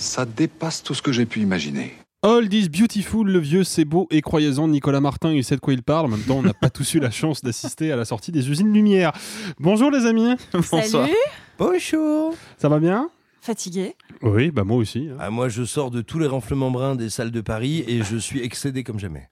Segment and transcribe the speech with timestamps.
[0.00, 1.92] Ça dépasse tout ce que j'ai pu imaginer.
[2.22, 5.74] Old is beautiful, le vieux c'est beau et croyez-en, Nicolas Martin il sait de quoi
[5.74, 6.06] il parle.
[6.06, 8.48] En même temps, on n'a pas tous eu la chance d'assister à la sortie des
[8.50, 9.12] usines Lumière.
[9.58, 10.36] Bonjour les amis.
[10.62, 11.12] Salut.
[11.58, 13.10] Bonjour Ça va bien?
[13.42, 13.94] Fatigué.
[14.22, 15.08] Oui, bah moi aussi.
[15.10, 15.16] hein.
[15.20, 18.16] ah, Moi, je sors de tous les renflements bruns des salles de Paris et je
[18.16, 19.28] suis excédé comme jamais.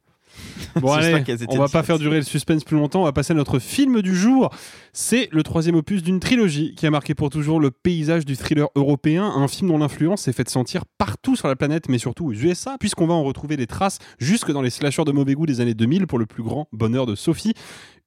[0.76, 3.36] Bon allez, on va pas faire durer le suspense plus longtemps, on va passer à
[3.36, 4.50] notre film du jour.
[4.92, 8.68] C'est le troisième opus d'une trilogie qui a marqué pour toujours le paysage du thriller
[8.74, 12.32] européen, un film dont l'influence s'est faite sentir partout sur la planète, mais surtout aux
[12.32, 15.60] USA, puisqu'on va en retrouver des traces jusque dans les slashers de mauvais goût des
[15.60, 17.54] années 2000 pour le plus grand bonheur de Sophie.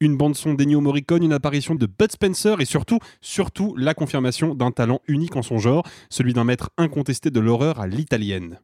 [0.00, 4.70] Une bande-son d'Ennio Morricone, une apparition de Bud Spencer et surtout, surtout la confirmation d'un
[4.72, 8.58] talent unique en son genre, celui d'un maître incontesté de l'horreur à l'italienne.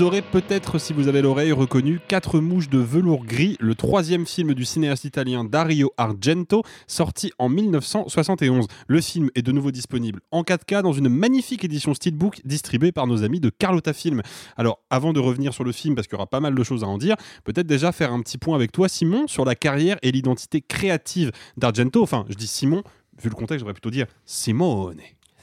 [0.00, 4.24] Vous aurez peut-être, si vous avez l'oreille, reconnu Quatre mouches de velours gris, le troisième
[4.24, 8.66] film du cinéaste italien Dario Argento, sorti en 1971.
[8.88, 13.06] Le film est de nouveau disponible en 4K dans une magnifique édition Steelbook distribuée par
[13.06, 14.22] nos amis de Carlotta Film.
[14.56, 16.82] Alors, avant de revenir sur le film, parce qu'il y aura pas mal de choses
[16.82, 19.98] à en dire, peut-être déjà faire un petit point avec toi, Simon, sur la carrière
[20.00, 22.02] et l'identité créative d'Argento.
[22.02, 22.84] Enfin, je dis Simon,
[23.22, 24.96] vu le contexte, j'aurais plutôt dire Simone.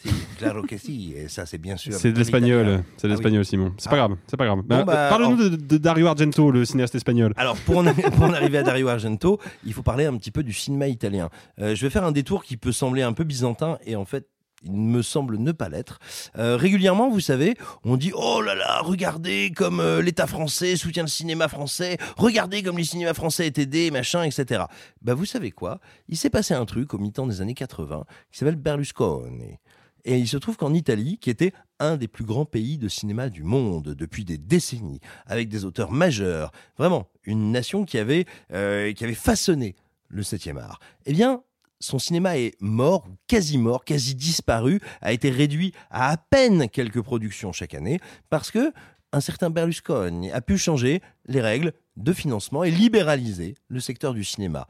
[0.04, 1.94] Si, claro que si, et ça c'est bien sûr.
[1.94, 3.74] C'est de l'espagnol, c'est de Ah l'espagnol, Simon.
[3.78, 4.08] C'est pas Ah.
[4.08, 4.60] grave, c'est pas grave.
[4.66, 7.34] Bah, bah, Parle-nous de, de Dario Argento, le cinéaste espagnol.
[7.38, 10.44] Alors, pour en, pour en arriver à Dario Argento, il faut parler un petit peu
[10.44, 11.30] du cinéma italien.
[11.60, 14.28] Euh, je vais faire un détour qui peut sembler un peu byzantin, et en fait,
[14.64, 16.00] il me semble ne pas l'être.
[16.40, 21.04] Euh, régulièrement, vous savez, on dit oh là là, regardez comme euh, l'État français soutient
[21.04, 24.64] le cinéma français, regardez comme les cinémas français est aidé, machin, etc.
[25.04, 25.80] Bah vous savez quoi?
[26.10, 29.60] Il s'est passé un truc au mi-temps des années 80 qui s'appelle Berlusconi.
[30.06, 33.30] Et il se trouve qu'en Italie, qui était un des plus grands pays de cinéma
[33.30, 38.94] du monde depuis des décennies, avec des auteurs majeurs, vraiment une nation qui avait, euh,
[38.94, 39.76] qui avait façonné
[40.08, 41.44] le 7e art, eh bien,
[41.80, 46.70] son cinéma est mort, ou quasi mort, quasi disparu, a été réduit à à peine
[46.70, 48.00] quelques productions chaque année,
[48.30, 48.72] parce que
[49.14, 54.24] un certain Berlusconi a pu changer les règles de financement et libéraliser le secteur du
[54.24, 54.68] cinéma.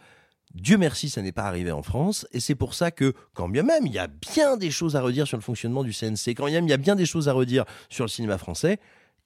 [0.60, 3.62] Dieu merci, ça n'est pas arrivé en France, et c'est pour ça que, quand bien
[3.62, 6.48] même il y a bien des choses à redire sur le fonctionnement du CNC, quand
[6.48, 8.80] bien même il y a bien des choses à redire sur le cinéma français,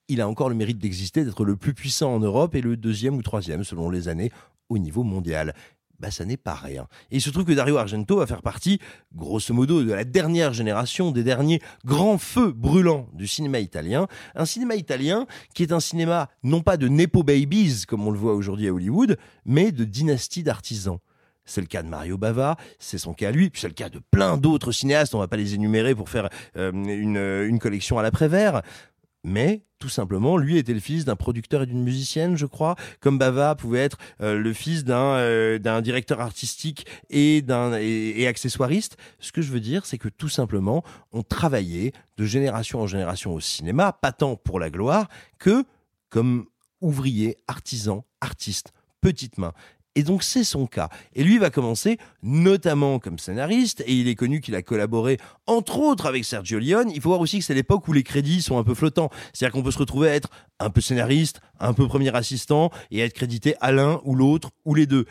[0.09, 3.15] il a encore le mérite d'exister, d'être le plus puissant en Europe et le deuxième
[3.15, 4.29] ou troisième, selon les années,
[4.67, 5.53] au niveau mondial.
[5.99, 6.87] Bah, ça n'est pas rien.
[7.11, 8.79] Et il se trouve que Dario Argento va faire partie,
[9.15, 14.07] grosso modo, de la dernière génération, des derniers grands feux brûlants du cinéma italien.
[14.35, 18.17] Un cinéma italien qui est un cinéma, non pas de Nepo Babies, comme on le
[18.17, 20.97] voit aujourd'hui à Hollywood, mais de dynastie d'artisans.
[21.45, 23.99] C'est le cas de Mario Bava, c'est son cas lui, puis c'est le cas de
[24.11, 28.03] plein d'autres cinéastes, on va pas les énumérer pour faire euh, une, une collection à
[28.03, 28.61] l'après-vert.
[29.23, 33.17] Mais tout simplement, lui était le fils d'un producteur et d'une musicienne, je crois, comme
[33.17, 38.97] Bava pouvait être euh, le fils d'un euh, d'un directeur artistique et d'un et accessoiriste.
[39.19, 43.33] Ce que je veux dire, c'est que tout simplement, on travaillait de génération en génération
[43.33, 45.65] au cinéma, pas tant pour la gloire que
[46.09, 46.45] comme
[46.81, 49.53] ouvrier, artisan, artiste, petite main.
[49.95, 50.89] Et donc c'est son cas.
[51.13, 55.17] Et lui va commencer notamment comme scénariste, et il est connu qu'il a collaboré
[55.47, 56.89] entre autres avec Sergio Leone.
[56.91, 59.09] Il faut voir aussi que c'est l'époque où les crédits sont un peu flottants.
[59.33, 60.29] C'est-à-dire qu'on peut se retrouver à être
[60.59, 64.51] un peu scénariste, un peu premier assistant, et à être crédité à l'un ou l'autre,
[64.63, 65.05] ou les deux.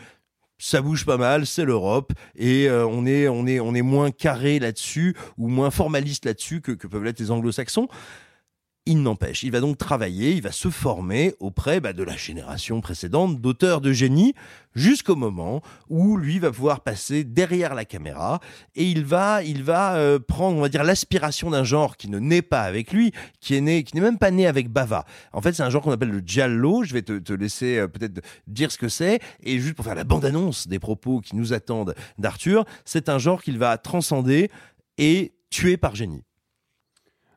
[0.57, 4.11] ça bouge pas mal, c'est l'Europe et euh, on est on est on est moins
[4.11, 7.87] carré là-dessus ou moins formaliste là-dessus que, que peuvent l'être les Anglo-Saxons.
[8.91, 12.81] Il n'empêche, il va donc travailler, il va se former auprès bah, de la génération
[12.81, 14.33] précédente d'auteurs de génie
[14.75, 18.41] jusqu'au moment où lui va pouvoir passer derrière la caméra
[18.75, 22.19] et il va, il va euh, prendre, on va dire, l'aspiration d'un genre qui ne
[22.19, 25.05] naît pas avec lui, qui est né, qui n'est même pas né avec Bava.
[25.31, 26.83] En fait, c'est un genre qu'on appelle le giallo.
[26.83, 30.03] Je vais te, laisser euh, peut-être dire ce que c'est et juste pour faire la
[30.03, 34.51] bande-annonce des propos qui nous attendent d'Arthur, c'est un genre qu'il va transcender
[34.97, 36.23] et tuer par génie.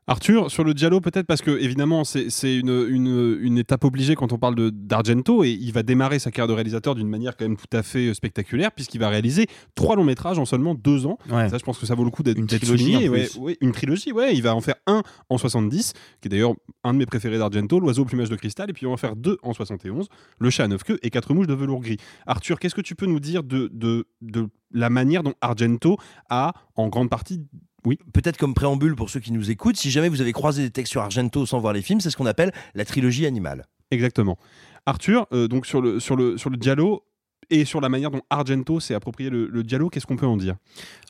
[0.06, 4.32] Arthur, sur le Diallo, peut-être parce que, évidemment, c'est une, une, une, étape obligée quand
[4.32, 7.56] on parle d'Argento et il va démarrer sa carrière de réalisateur d'une manière quand même
[7.56, 11.18] tout à fait euh, spectaculaire, puisqu'il va réaliser trois longs métrages en seulement deux ans.
[11.30, 11.48] Ouais.
[11.48, 13.08] Ça, je pense que ça vaut le coup d'être une trilogie.
[13.08, 14.34] Ouais, ouais, une trilogie, ouais.
[14.34, 16.52] Il va en faire un en 70, qui est d'ailleurs
[16.82, 18.98] un de mes préférés d'Argento, L'oiseau au plumage de cristal, et puis on va en
[18.98, 20.08] faire deux en 71,
[20.38, 21.96] Le chat à neuf queues et Quatre mouches de velours gris.
[22.26, 25.96] Arthur, qu'est-ce que tu peux nous dire de, de, de la manière dont Argento
[26.28, 27.40] a, en grande partie,
[27.86, 27.98] oui.
[28.12, 30.92] Peut-être comme préambule pour ceux qui nous écoutent, si jamais vous avez croisé des textes
[30.92, 33.66] sur Argento sans voir les films, c'est ce qu'on appelle la trilogie animale.
[33.90, 34.38] Exactement.
[34.86, 37.04] Arthur, euh, donc sur le, sur, le, sur le Diallo
[37.50, 40.38] et sur la manière dont Argento s'est approprié le, le Diallo, qu'est-ce qu'on peut en
[40.38, 40.56] dire?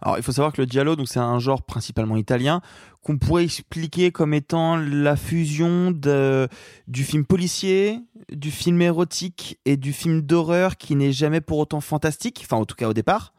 [0.02, 2.60] Alors, il faut savoir que le Diallo, donc c'est un genre principalement italien
[3.02, 6.48] qu'on pourrait expliquer comme étant la fusion de,
[6.88, 8.00] du film policier,
[8.32, 12.64] du film érotique et du film d'horreur qui n'est jamais pour autant fantastique, enfin en
[12.64, 13.32] tout cas au départ.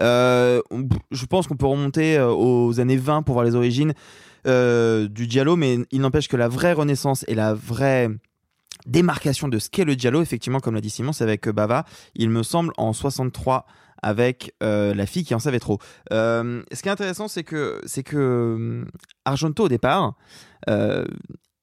[0.00, 0.60] Euh,
[1.10, 3.94] je pense qu'on peut remonter euh, aux années 20 pour voir les origines
[4.46, 8.08] euh, du Diallo, mais il n'empêche que la vraie renaissance et la vraie
[8.86, 11.84] démarcation de ce qu'est le Diallo, effectivement, comme l'a dit Simon, c'est avec Bava,
[12.14, 13.66] il me semble, en 63
[14.02, 15.78] avec la fille qui en savait trop.
[16.10, 18.84] Ce qui est intéressant, c'est que, que
[19.24, 20.16] Argento, au départ,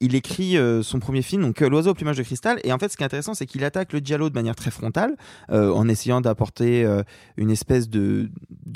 [0.02, 2.60] il écrit euh, son premier film, donc L'oiseau au plumage de cristal.
[2.64, 4.72] Et en fait, ce qui est intéressant, c'est qu'il attaque le dialogue de manière très
[4.72, 5.16] frontale,
[5.52, 7.04] euh, en essayant d'apporter euh,
[7.38, 8.30] une espèce de,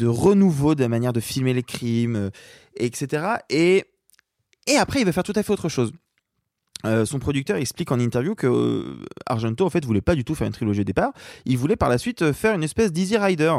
[0.03, 2.29] renouveau de la manière de filmer les crimes,
[2.77, 3.25] etc.
[3.49, 3.83] Et,
[4.77, 5.91] après, il va faire tout à fait autre chose.
[6.85, 10.35] Euh, son producteur explique en interview que euh, Argento en fait voulait pas du tout
[10.35, 11.11] faire une trilogie au départ.
[11.45, 13.53] Il voulait par la suite euh, faire une espèce d'Easy Rider.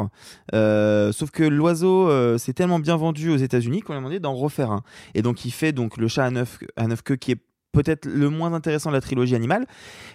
[0.53, 4.19] Euh, sauf que l'oiseau euh, s'est tellement bien vendu aux États-Unis qu'on lui a demandé
[4.19, 4.83] d'en refaire un.
[5.13, 7.41] Et donc il fait donc le chat à neuf, à neuf queues qui est
[7.77, 9.67] peut-être le moins intéressant de la trilogie animale,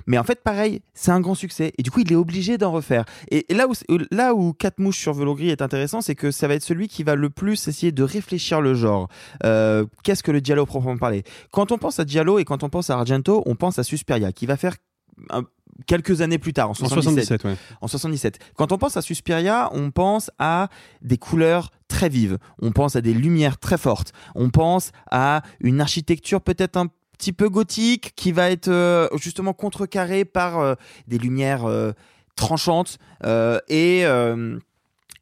[0.06, 2.72] mais en fait pareil, c'est un grand succès et du coup il est obligé d'en
[2.72, 3.04] refaire.
[3.30, 3.72] Et, et là où
[4.10, 6.88] là où Quatre mouches sur velours gris est intéressant, c'est que ça va être celui
[6.88, 9.08] qui va le plus essayer de réfléchir le genre.
[9.44, 12.68] Euh, Qu'est-ce que le Diallo proprement parler Quand on pense à Diallo et quand on
[12.68, 14.76] pense à Argento, on pense à Suspiria qui va faire
[15.30, 15.42] un,
[15.86, 17.00] quelques années plus tard, en 77.
[17.00, 17.56] En 77, ouais.
[17.80, 18.38] en 77.
[18.56, 20.68] Quand on pense à Suspiria, on pense à
[21.02, 25.80] des couleurs très vives, on pense à des lumières très fortes, on pense à une
[25.80, 26.86] architecture peut-être un
[27.18, 30.74] petit peu gothique qui va être euh, justement contrecarré par euh,
[31.06, 31.92] des lumières euh,
[32.36, 32.98] tranchantes
[33.68, 34.04] et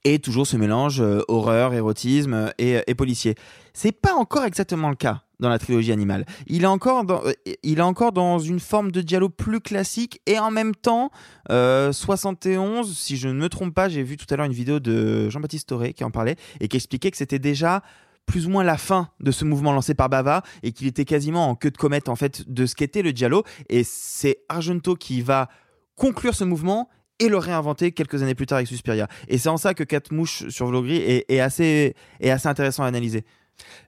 [0.02, 3.34] et toujours ce mélange horreur, érotisme et, et policier.
[3.74, 6.26] C'est pas encore exactement le cas dans la trilogie animale.
[6.46, 7.22] Il est encore dans,
[7.62, 11.10] il est encore dans une forme de dialogue plus classique et en même temps,
[11.50, 14.78] euh, 71, si je ne me trompe pas, j'ai vu tout à l'heure une vidéo
[14.78, 17.82] de Jean-Baptiste Toré qui en parlait et qui expliquait que c'était déjà
[18.30, 21.48] plus ou moins la fin de ce mouvement lancé par Bava et qu'il était quasiment
[21.48, 25.20] en queue de comète en fait de ce qu'était le Diallo et c'est Argento qui
[25.20, 25.48] va
[25.96, 26.88] conclure ce mouvement
[27.18, 29.08] et le réinventer quelques années plus tard avec Suspiria.
[29.26, 32.46] Et c'est en ça que Quatre mouches sur velours gris est, est, assez, est assez
[32.46, 33.24] intéressant à analyser.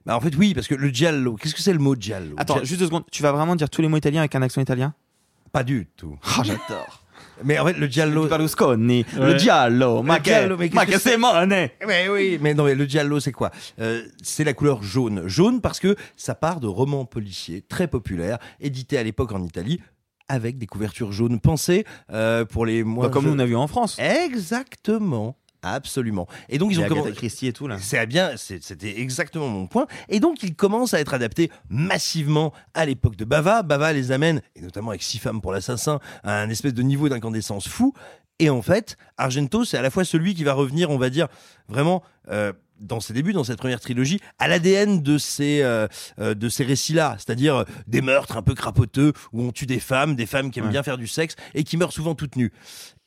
[0.05, 2.63] Bah en fait oui, parce que le giallo, qu'est-ce que c'est le mot giallo Attends,
[2.65, 4.93] juste deux secondes, tu vas vraiment dire tous les mots italiens avec un accent italien?
[5.53, 6.17] Pas du tout.
[6.21, 7.02] Ah, j'adore.
[7.43, 8.27] Mais en fait, le giallo.
[8.27, 11.17] Berlusconi, le giallo, ma giallo, mais ma c'est.
[11.87, 13.51] Mais oui, mais non, mais le giallo, c'est quoi?
[13.79, 15.27] Euh, C'est la couleur jaune.
[15.27, 19.79] Jaune parce que ça part de romans policiers très populaires, édités à l'époque en Italie,
[20.27, 23.05] avec des couvertures jaunes pensées euh, pour les moins.
[23.07, 23.33] Bah, comme jeunes.
[23.33, 23.97] nous on a vu en France.
[23.99, 25.35] Exactement.
[25.63, 26.27] Absolument.
[26.49, 27.13] Et donc ils ont commencé.
[27.13, 27.77] Christie et tout là.
[27.79, 29.87] C'est bien, c'était exactement mon point.
[30.09, 33.63] Et donc, ils commencent à être adaptés massivement à l'époque de Bava.
[33.63, 37.09] Bava les amène, et notamment avec Six femmes pour l'assassin, à un espèce de niveau
[37.09, 37.93] d'incandescence fou.
[38.39, 41.27] Et en fait, Argento, c'est à la fois celui qui va revenir, on va dire,
[41.67, 42.51] vraiment, euh,
[42.83, 45.87] dans ses débuts, dans cette première trilogie, à l'ADN de ces, euh,
[46.19, 47.15] euh, de ces récits-là.
[47.17, 50.59] C'est-à-dire euh, des meurtres un peu crapoteux, où on tue des femmes, des femmes qui
[50.59, 50.71] aiment Ouais.
[50.71, 52.51] bien faire du sexe, et qui meurent souvent toutes nues.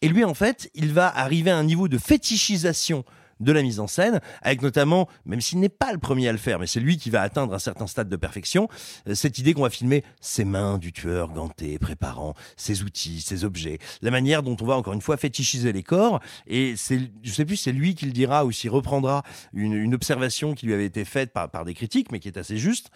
[0.02, 3.04] Et lui, en fait, il va arriver à un niveau de fétichisation
[3.40, 6.38] de la mise en scène, avec notamment, même s'il n'est pas le premier à le
[6.38, 8.68] faire, mais c'est lui qui va atteindre un certain stade de perfection,
[9.08, 13.44] euh, cette idée qu'on va filmer ses mains du tueur ganté, préparant ses outils, ses
[13.44, 17.32] objets, la manière dont on va encore une fois fétichiser les corps, et c'est, je
[17.32, 20.84] sais plus, c'est lui qui le dira ou s'il reprendra une, observation qui lui avait
[20.84, 22.90] été faite par des critiques, mais qui est assez juste,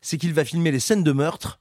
[0.00, 1.60] c'est qu'il va filmer les scènes de meurtre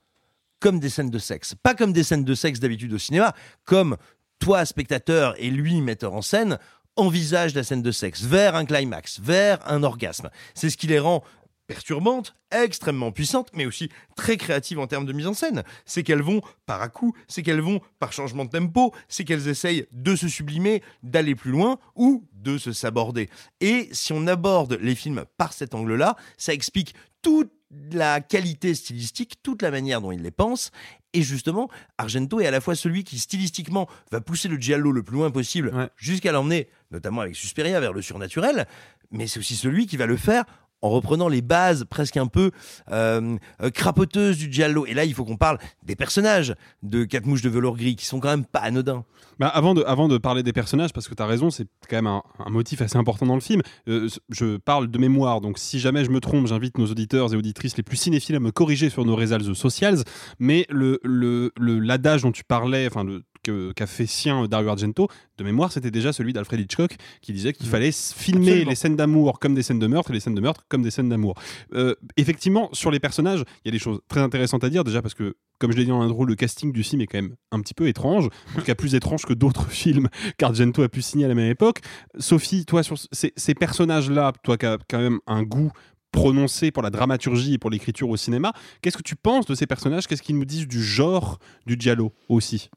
[0.59, 1.55] comme des scènes de sexe.
[1.55, 3.33] Pas comme des scènes de sexe d'habitude au cinéma,
[3.65, 3.97] comme
[4.39, 6.59] toi, spectateur, et lui, metteur en scène,
[6.97, 10.29] envisagent la scène de sexe vers un climax, vers un orgasme.
[10.53, 11.23] C'est ce qui les rend
[11.67, 15.63] perturbantes, extrêmement puissantes, mais aussi très créatives en termes de mise en scène.
[15.85, 19.49] C'est qu'elles vont par à coup, c'est qu'elles vont par changement de tempo, c'est qu'elles
[19.49, 23.29] essayent de se sublimer, d'aller plus loin ou de se saborder.
[23.59, 27.51] Et si on aborde les films par cet angle-là, ça explique toute
[27.91, 30.71] la qualité stylistique, toute la manière dont il les pense.
[31.17, 35.01] Et justement, Argento est à la fois celui qui stylistiquement va pousser le giallo le
[35.01, 38.67] plus loin possible jusqu'à l'emmener, notamment avec Suspiria, vers le surnaturel,
[39.09, 40.45] mais c'est aussi celui qui va le faire
[40.81, 42.51] en reprenant les bases presque un peu
[42.91, 44.85] euh, euh, crapoteuses du giallo.
[44.85, 48.05] Et là, il faut qu'on parle des personnages de Quatre mouches de velours gris qui
[48.05, 49.05] sont quand même pas anodins.
[49.39, 52.21] Bah, avant, de, parler des personnages, parce que tu as raison, c'est quand même un,
[52.49, 56.09] motif assez important dans le film, euh, je parle de mémoire, donc si jamais je
[56.09, 59.15] me trompe, j'invite nos auditeurs et auditrices les plus cinéphiles à me corriger sur nos
[59.15, 59.97] réseaux sociales,
[60.39, 63.05] mais l'adage le, dont tu parlais, enfin
[63.41, 67.67] qu'a fait sien Dario Argento, de mémoire, c'était déjà celui d'Alfred Hitchcock qui disait qu'il
[67.67, 67.69] mm.
[67.69, 70.65] fallait filmer les scènes d'amour comme des scènes de meurtre et les scènes de meurtre
[70.69, 71.35] comme des scènes d'amour.
[71.73, 75.01] Euh, effectivement, sur les personnages, il y a des choses très intéressantes à dire, déjà
[75.01, 77.35] parce que, comme je l'ai dit en intro, le casting du film est quand même
[77.51, 81.01] un petit peu étrange, en tout cas plus étrange que d'autres films qu'Argento a pu
[81.01, 81.79] signer à la même époque.
[82.17, 85.71] Sophie, toi, sur ces, ces personnages-là, toi qui as quand même un goût
[86.11, 88.53] prononcé pour la dramaturgie et pour l'écriture au cinéma.
[88.81, 90.07] Qu'est-ce que tu penses de ces personnages?
[90.07, 92.69] Qu'est-ce qu'ils nous disent du genre du giallo aussi?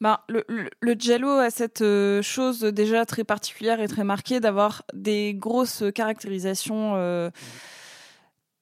[0.00, 4.40] Bah, le, le, le Jello a cette euh, chose déjà très particulière et très marquée
[4.40, 7.30] d'avoir des grosses caractérisations euh,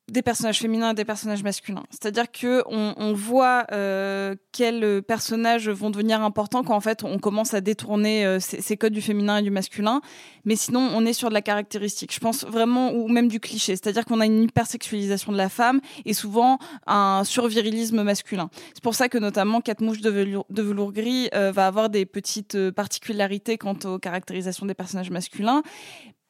[0.08, 1.84] des personnages féminins et des personnages masculins.
[1.90, 7.54] C'est-à-dire que on, voit euh, quels personnages vont devenir importants quand en fait on commence
[7.54, 10.00] à détourner euh, ces, codes du féminin et du masculin.
[10.44, 12.14] Mais sinon, on est sur de la caractéristique.
[12.14, 13.76] Je pense vraiment ou même du cliché.
[13.76, 18.48] C'est-à-dire qu'on a une hypersexualisation de la femme et souvent un survirilisme masculin.
[18.72, 21.90] C'est pour ça que notamment Quatre mouches de velours, de velours gris euh, va avoir
[21.90, 25.62] des petites euh, particularités quant aux caractérisations des personnages masculins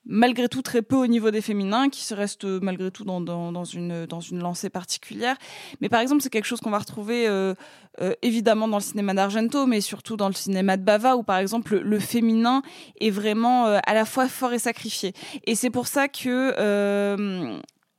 [0.08, 3.64] malgré tout très peu au niveau des féminins, qui se restent euh, malgré tout dans,
[3.64, 5.36] une, dans une lancée particulière.
[5.80, 7.54] Mais par exemple, c'est quelque chose qu'on va retrouver euh,
[8.00, 11.36] euh, évidemment dans le cinéma d'Argento, mais surtout dans le cinéma de Bava, où par
[11.36, 12.62] exemple le, féminin
[13.00, 15.12] est vraiment à la fois fort et sacrifié.
[15.44, 16.54] Et c'est pour ça que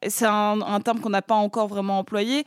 [0.07, 2.45] c'est un, terme qu'on n'a pas encore vraiment employé.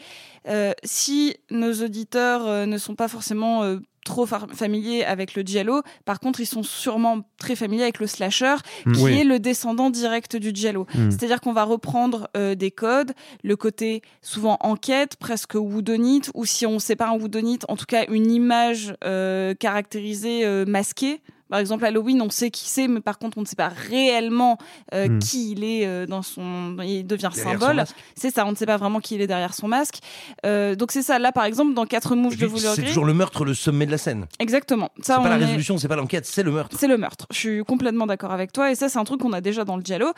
[0.83, 5.83] Si nos auditeurs ne sont pas forcément trop familiers avec le giallo.
[6.05, 8.57] Par contre, ils sont sûrement très familiers avec le slasher,
[8.87, 8.93] mm.
[8.93, 10.87] qui est le descendant direct du giallo.
[10.95, 11.11] Mm.
[11.11, 16.67] C'est-à-dire qu'on va reprendre euh, des codes, le côté souvent enquête, presque woodonite, ou si
[16.67, 21.21] on sait pas un woodonite, en tout cas une image euh, caractérisée euh, masquée
[21.53, 24.57] par exemple, Halloween, on sait qui c'est, mais par contre, on ne sait pas réellement
[24.95, 25.19] euh, hmm.
[25.19, 26.79] qui il est euh, dans son.
[26.83, 27.85] Il devient symbole.
[28.17, 29.99] C'est ça, on ne sait pas vraiment qui il est derrière son masque.
[30.47, 31.19] Euh, donc c'est ça.
[31.19, 33.91] Là, par exemple, dans Quatre mouches de Vouleur C'est toujours le meurtre, le sommet de
[33.91, 34.25] la scène.
[34.39, 34.89] Exactement.
[35.03, 36.75] Ça, c'est pas la résolution, c'est pas l'enquête, c'est le meurtre.
[36.81, 37.27] C'est le meurtre.
[37.31, 38.71] Je suis complètement d'accord avec toi.
[38.71, 40.15] Et ça, c'est un truc qu'on a déjà dans le dialogue.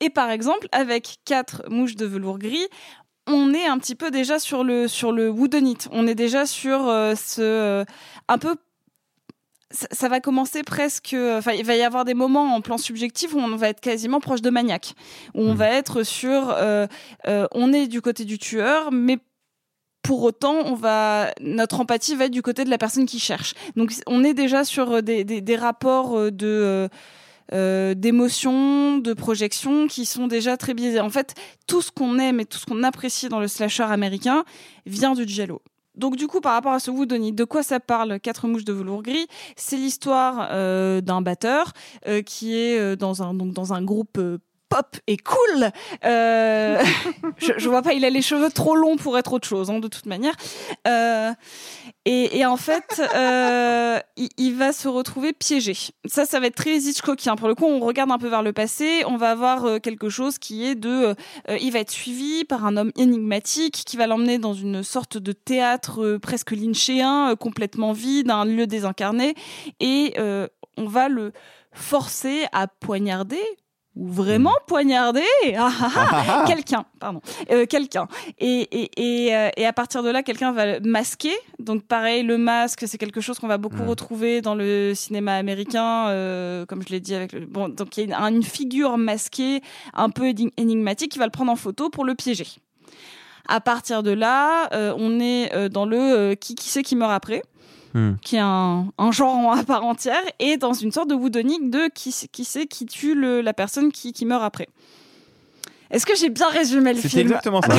[0.00, 2.68] Et par exemple, avec Quatre mouches de velours gris,
[3.26, 5.88] on est un petit peu déjà sur le sur le woodenite.
[5.90, 6.78] On est déjà sur
[7.16, 7.84] ce
[8.28, 8.54] un peu
[9.70, 11.14] ça, va commencer presque.
[11.14, 14.20] Enfin, il va y avoir des moments en plan subjectif où on va être quasiment
[14.20, 14.94] proche de maniaque,
[15.34, 15.56] où on hmm.
[15.56, 16.50] va être sur.
[16.50, 16.86] Euh,
[17.26, 19.18] euh, on est du côté du tueur, mais
[20.02, 23.54] pour autant, on va notre empathie va être du côté de la personne qui cherche.
[23.74, 26.88] Donc, on est déjà sur des, des, des rapports de
[27.52, 30.98] euh, d'émotions, de projections qui sont déjà très biaisés.
[30.98, 31.34] En fait,
[31.68, 34.44] tout ce qu'on aime et tout ce qu'on apprécie dans le slasher américain
[34.84, 35.62] vient du giallo.
[35.96, 38.72] Donc du coup, par rapport à ce Woodonny, de quoi ça parle Quatre mouches de
[38.72, 39.26] velours gris?
[39.56, 41.72] C'est l'histoire euh, d'un batteur
[42.06, 44.20] euh, qui est euh, dans un donc dans un groupe
[44.68, 45.70] pop et cool.
[47.38, 49.78] Je, je, vois pas, il a les cheveux trop longs pour être autre chose, hein,
[49.78, 50.34] de toute manière.
[52.06, 55.74] Euh, et, et, en fait, euh, il, il, va se retrouver piégé.
[56.04, 57.36] Ça, ça va être très Hitchcockien.
[57.36, 59.02] Pour le coup, on regarde un peu vers le passé.
[59.06, 61.14] On va avoir euh, quelque chose qui est de,
[61.48, 65.18] euh, il va être suivi par un homme énigmatique qui va l'emmener dans une sorte
[65.18, 69.34] de théâtre euh, presque lynchéen, complètement vide, un lieu désincarné,
[69.80, 70.14] et
[70.76, 71.32] on va le
[71.72, 73.40] forcer à poignarder
[73.96, 74.66] ou vraiment hmm.
[74.66, 75.24] poignarder
[75.56, 78.06] ah, ah, ah, quelqu'un, pardon, euh, quelqu'un.
[78.38, 78.90] Et, et,
[79.26, 81.32] et, euh, et, à partir de là, quelqu'un va masquer.
[81.58, 83.88] Donc pareil, le masque, c'est quelque chose qu'on va beaucoup hmm.
[83.88, 87.46] retrouver dans le cinéma américain, euh, comme je l'ai dit avec le...
[87.46, 89.62] bon, donc il y a une, une, figure masquée,
[89.94, 92.46] un peu énigmatique, qui va le prendre en photo pour le piéger.
[93.48, 97.42] À partir de là, on est dans le qui qui sait qui meurt après.
[97.98, 98.16] Hmm.
[98.20, 101.88] qui est un, un, genre à part entière, et dans une sorte de woodonique de
[101.94, 104.68] qui, qui c'est qui tue le, la personne qui, qui meurt après.
[105.90, 107.10] Est-ce que j'ai bien résumé le film?
[107.10, 107.74] C'est exactement ça.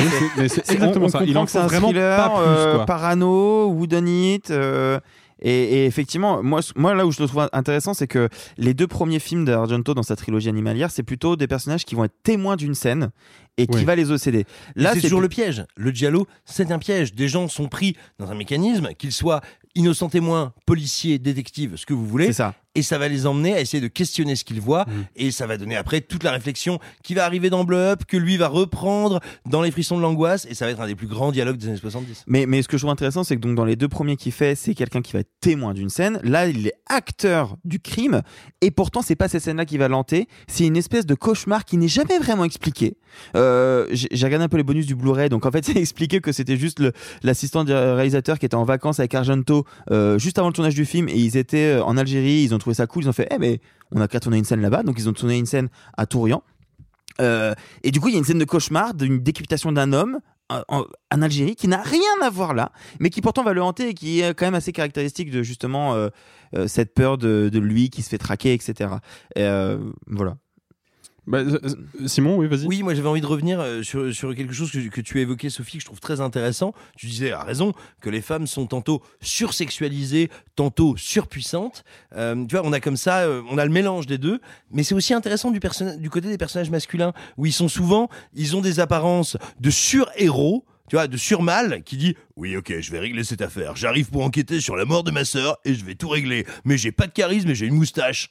[0.48, 1.20] c'est exactement ça.
[1.24, 4.50] Il en faut vraiment pas plus, euh, parano, woodonite.
[4.50, 4.98] Euh,
[5.40, 8.88] Et, et effectivement, moi, moi là où je le trouve intéressant, c'est que les deux
[8.88, 12.56] premiers films d'Argento dans sa trilogie animalière, c'est plutôt des personnages qui vont être témoins
[12.56, 13.10] d'une scène
[13.56, 13.84] et qui Oui.
[13.84, 14.46] va les obséder.
[14.74, 15.64] Là, c'est toujours plus- le piège.
[15.76, 17.14] Le giallo, c'est un piège.
[17.14, 19.40] Des gens sont pris dans un mécanisme, qu'ils soient
[19.78, 22.26] innocents témoins, policiers, détectives, ce que vous voulez.
[22.26, 22.54] C'est ça.
[22.78, 24.86] Et ça va les emmener à essayer de questionner ce qu'ils voient.
[25.16, 28.16] Et ça va donner après toute la réflexion qui va arriver dans Blow Up, que
[28.16, 30.46] lui va reprendre dans Les frissons de l'angoisse.
[30.48, 32.22] Et ça va être un des plus grands dialogues des années 70.
[32.28, 34.30] Mais, mais ce que je trouve intéressant, c'est que donc dans les deux premiers qu'il
[34.30, 36.20] fait, c'est quelqu'un qui va être témoin d'une scène.
[36.22, 38.22] Là, il est acteur du crime,
[38.60, 40.28] et pourtant, c'est pas cette scène-là qui va l'hanter.
[40.46, 42.96] C'est une espèce de cauchemar qui n'est jamais vraiment expliqué.
[43.34, 46.30] Euh, J'ai regardé un peu les bonus du Blu-ray, donc en fait, c'est expliqué que
[46.30, 46.80] c'était juste
[47.22, 50.84] l'assistant du réalisateur qui était en vacances avec Argento euh, juste avant le tournage du
[50.84, 52.42] film, et ils étaient euh, en Algérie.
[52.42, 53.04] Ils ont trouvé ça cool.
[53.04, 53.60] Ils ont fait, eh mais
[53.92, 56.42] on a qu'à tourner une scène là-bas, donc ils ont tourné une scène à Tourian.
[57.20, 60.20] Euh, et du coup, il y a une scène de cauchemar d'une décapitation d'un homme
[60.50, 62.70] en, en- Algérie qui n'a rien à voir là,
[63.00, 65.94] mais qui pourtant va le hanter et qui est quand même assez caractéristique de justement
[65.94, 66.08] euh,
[66.54, 68.90] euh, cette peur de, lui qui se fait traquer, etc.
[69.34, 70.36] Et, euh, voilà.
[71.28, 71.58] Bah, euh,
[72.06, 72.66] Simon, oui, vas-y.
[72.66, 75.20] Oui, moi j'avais envie de revenir euh, sur, sur quelque chose que, que tu as
[75.20, 76.72] évoqué, Sophie, que je trouve très intéressant.
[76.96, 81.84] Tu disais à raison que les femmes sont tantôt sursexualisées, tantôt surpuissantes.
[82.16, 84.40] Euh, tu vois, on a comme ça, euh, on a le mélange des deux,
[84.72, 85.60] mais c'est aussi intéressant du,
[85.98, 90.64] du côté des personnages masculins, où ils sont souvent, ils ont des apparences de sur-héros.
[90.88, 94.24] Tu vois, de surmal qui dit oui ok je vais régler cette affaire j'arrive pour
[94.24, 97.06] enquêter sur la mort de ma sœur et je vais tout régler mais j'ai pas
[97.06, 98.30] de charisme et j'ai une moustache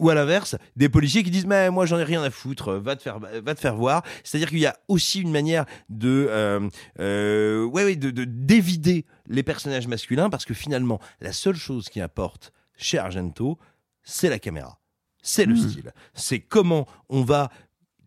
[0.00, 2.96] ou à l'inverse, des policiers qui disent mais moi j'en ai rien à foutre, va
[2.96, 4.02] te faire va te faire voir.
[4.24, 6.68] C'est-à-dire qu'il y a aussi une manière de euh,
[7.00, 11.88] euh, ouais, ouais de de- d'évider les personnages masculins parce que finalement la seule chose
[11.88, 13.58] qui apporte chez Argento,
[14.02, 14.80] c'est la caméra,
[15.22, 17.50] c'est le style, c'est comment on va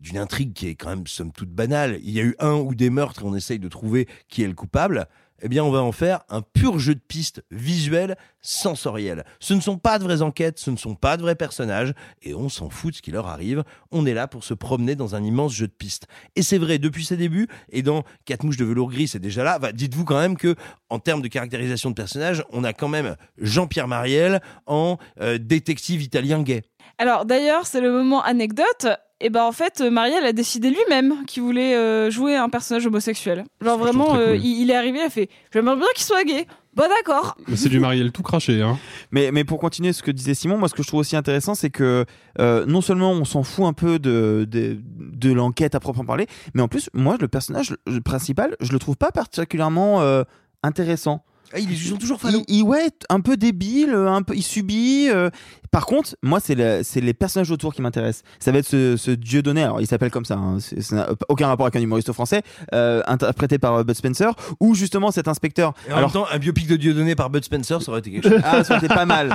[0.00, 1.98] d'une intrigue qui est quand même somme toute banale.
[2.02, 4.46] Il y a eu un ou des meurtres et on essaye de trouver qui est
[4.46, 5.08] le coupable.
[5.42, 9.24] Eh bien, on va en faire un pur jeu de pistes visuel, sensoriel.
[9.40, 11.92] Ce ne sont pas de vraies enquêtes, ce ne sont pas de vrais personnages,
[12.22, 13.62] et on s'en fout de ce qui leur arrive.
[13.92, 16.06] On est là pour se promener dans un immense jeu de pistes.
[16.36, 19.42] Et c'est vrai, depuis ses débuts, et dans Quatre mouches de velours gris, c'est déjà
[19.42, 19.58] là.
[19.58, 20.54] Bah, Dites-vous quand même que,
[20.90, 26.02] en termes de caractérisation de personnages, on a quand même Jean-Pierre Mariel en euh, détective
[26.02, 26.62] italien gay.
[26.98, 28.86] Alors d'ailleurs, c'est le moment anecdote.
[29.20, 32.86] Et ben en fait, euh, Marielle a décidé lui-même qu'il voulait euh, jouer un personnage
[32.86, 33.44] homosexuel.
[33.60, 34.44] Genre vraiment, euh, cool.
[34.44, 36.46] il, il est arrivé, il a fait J'aimerais bien qu'il soit gay.
[36.76, 37.36] Bah d'accord.
[37.48, 38.62] Mais c'est du Marielle tout craché.
[38.62, 38.78] Hein.
[39.10, 41.56] Mais, mais pour continuer ce que disait Simon, moi ce que je trouve aussi intéressant,
[41.56, 42.04] c'est que
[42.38, 46.28] euh, non seulement on s'en fout un peu de, de, de l'enquête à proprement parler,
[46.54, 50.22] mais en plus, moi, le personnage le principal, je le trouve pas particulièrement euh,
[50.62, 51.24] intéressant.
[51.54, 55.08] Ah, ils sont toujours il, il- ouais, un peu débile, un peu, il subit.
[55.10, 55.30] euh.
[55.70, 58.22] Par contre, moi, c'est le- c'est les personnages autour qui m'intéressent.
[58.38, 60.96] Ça va être ce, ce dieu donné, alors il s'appelle comme ça, hein, c'est- ça
[60.96, 62.42] n'a aucun rapport avec un humoriste français,
[62.74, 65.74] euh, interprété par euh, Bud Spencer, ou justement cet inspecteur.
[65.88, 68.28] Et en même temps, un biopic de Dieudonné par Bud Spencer, ça aurait été quelque
[68.30, 68.40] chose.
[68.44, 69.34] Ah, ça aurait été pas mal.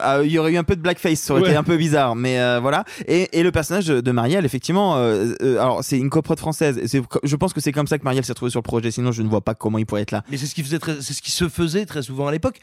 [0.00, 1.48] Euh, Il y aurait eu un peu de blackface, ça aurait Ouais.
[1.50, 2.84] été un peu bizarre, mais euh, voilà.
[3.06, 6.80] Et, et le personnage de, Marielle, effectivement, euh, alors c'est une coprode française.
[7.22, 8.90] Je pense que c'est comme ça que Marielle s'est retrouvée sur le projet.
[8.90, 10.24] Sinon, je ne vois pas comment il pourrait être là.
[10.30, 12.58] Mais c'est ce qui faisait très- c'est ce qui se faisait très souvent à l'époque.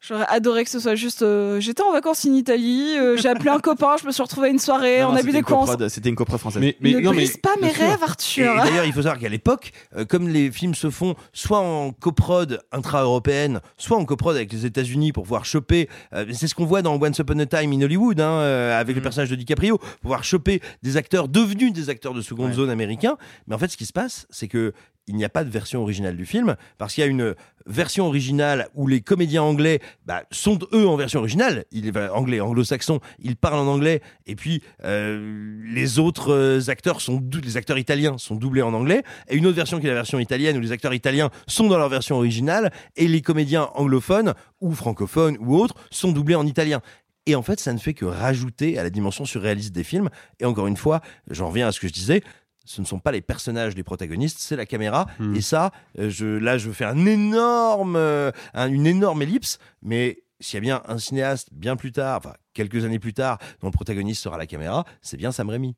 [0.00, 1.22] J'aurais adoré que ce soit juste.
[1.22, 4.48] euh, J'étais en vacances en Italie, euh, j'ai appelé un copain, je me suis retrouvée
[4.48, 5.64] à une soirée, Non, on non, a bu c'était des une coins.
[5.66, 6.62] coprode- C'était une coprode française.
[6.62, 8.54] ne brise pas mes rêves, Et Arthur.
[8.56, 12.60] d'ailleurs, il faut savoir qu'à l'époque, euh, comme les films se font soit en coprode
[12.72, 16.82] intra-européenne, soit en coprode avec les États-Unis pour pouvoir choper, euh, c'est ce qu'on voit
[16.82, 20.22] dans Once Upon a Time in Hollywood, hein, euh, avec le personnage de DiCaprio, pouvoir
[20.24, 23.16] choper des acteurs devenus des acteurs de seconde zone américains.
[23.48, 24.72] Mais en fait, ce qui se passe, c'est que
[25.06, 27.34] il n'y a pas de version originale du film, parce qu'il y a une
[27.66, 32.40] version originale où les comédiens anglais bah, sont eux en version originale, il est anglais,
[32.40, 37.78] anglo-saxon, ils parlent en anglais, et puis euh, les autres euh, acteurs sont les acteurs
[37.78, 40.60] italiens sont doublés en anglais, et une autre version qui est la version italienne où
[40.60, 45.56] les acteurs italiens sont dans leur version originale, et les comédiens anglophones ou francophones ou
[45.56, 46.80] autres sont doublés en italien.
[47.26, 50.10] Et en fait, ça ne fait que rajouter à la dimension surréaliste des films.
[50.38, 52.22] Et encore une fois, j'en reviens à ce que je disais,
[52.66, 55.06] ce ne sont pas les personnages des protagonistes, c'est la caméra.
[55.34, 59.58] Et ça, euh, je, là, je fais un énorme, euh, un- une énorme ellipse.
[59.82, 63.38] Mais s'il y a bien un cinéaste bien plus tard, enfin quelques années plus tard,
[63.62, 65.74] dont le protagoniste sera la caméra, c'est bien Sam Raimi.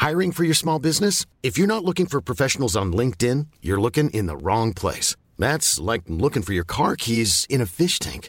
[0.00, 1.24] Hiring for your small business?
[1.42, 5.16] If you're not looking for professionals on LinkedIn, you're looking in the wrong place.
[5.38, 8.28] That's like looking for your car keys in a fish tank.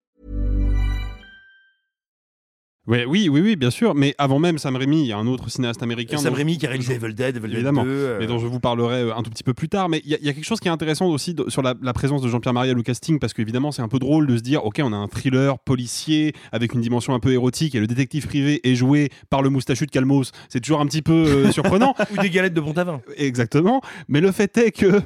[2.87, 3.93] Ouais, oui, oui, oui, bien sûr.
[3.93, 6.17] Mais avant même Sam Raimi, il y a un autre cinéaste américain.
[6.17, 7.89] Sam dont- Raimi qui a réalisé Evil Dead, Evil Dead Évidemment, 2.
[7.89, 9.87] euh, mais dont je vous parlerai euh, un tout petit peu plus tard.
[9.87, 11.61] Mais il y, a- il y a quelque chose qui est intéressant aussi de- sur
[11.61, 14.35] la, la présence de Jean-Pierre Mariel au casting, parce qu'évidemment, c'est un peu drôle de
[14.35, 17.79] se dire, ok, on a un thriller policier avec une dimension un peu érotique, et
[17.79, 20.31] le détective privé est joué par le moustachu de Calmos.
[20.49, 21.93] C'est toujours un petit peu euh, surprenant.
[22.17, 22.99] Ou des galettes de Pont-Aven.
[23.15, 23.81] Exactement.
[24.07, 25.01] Mais le fait est que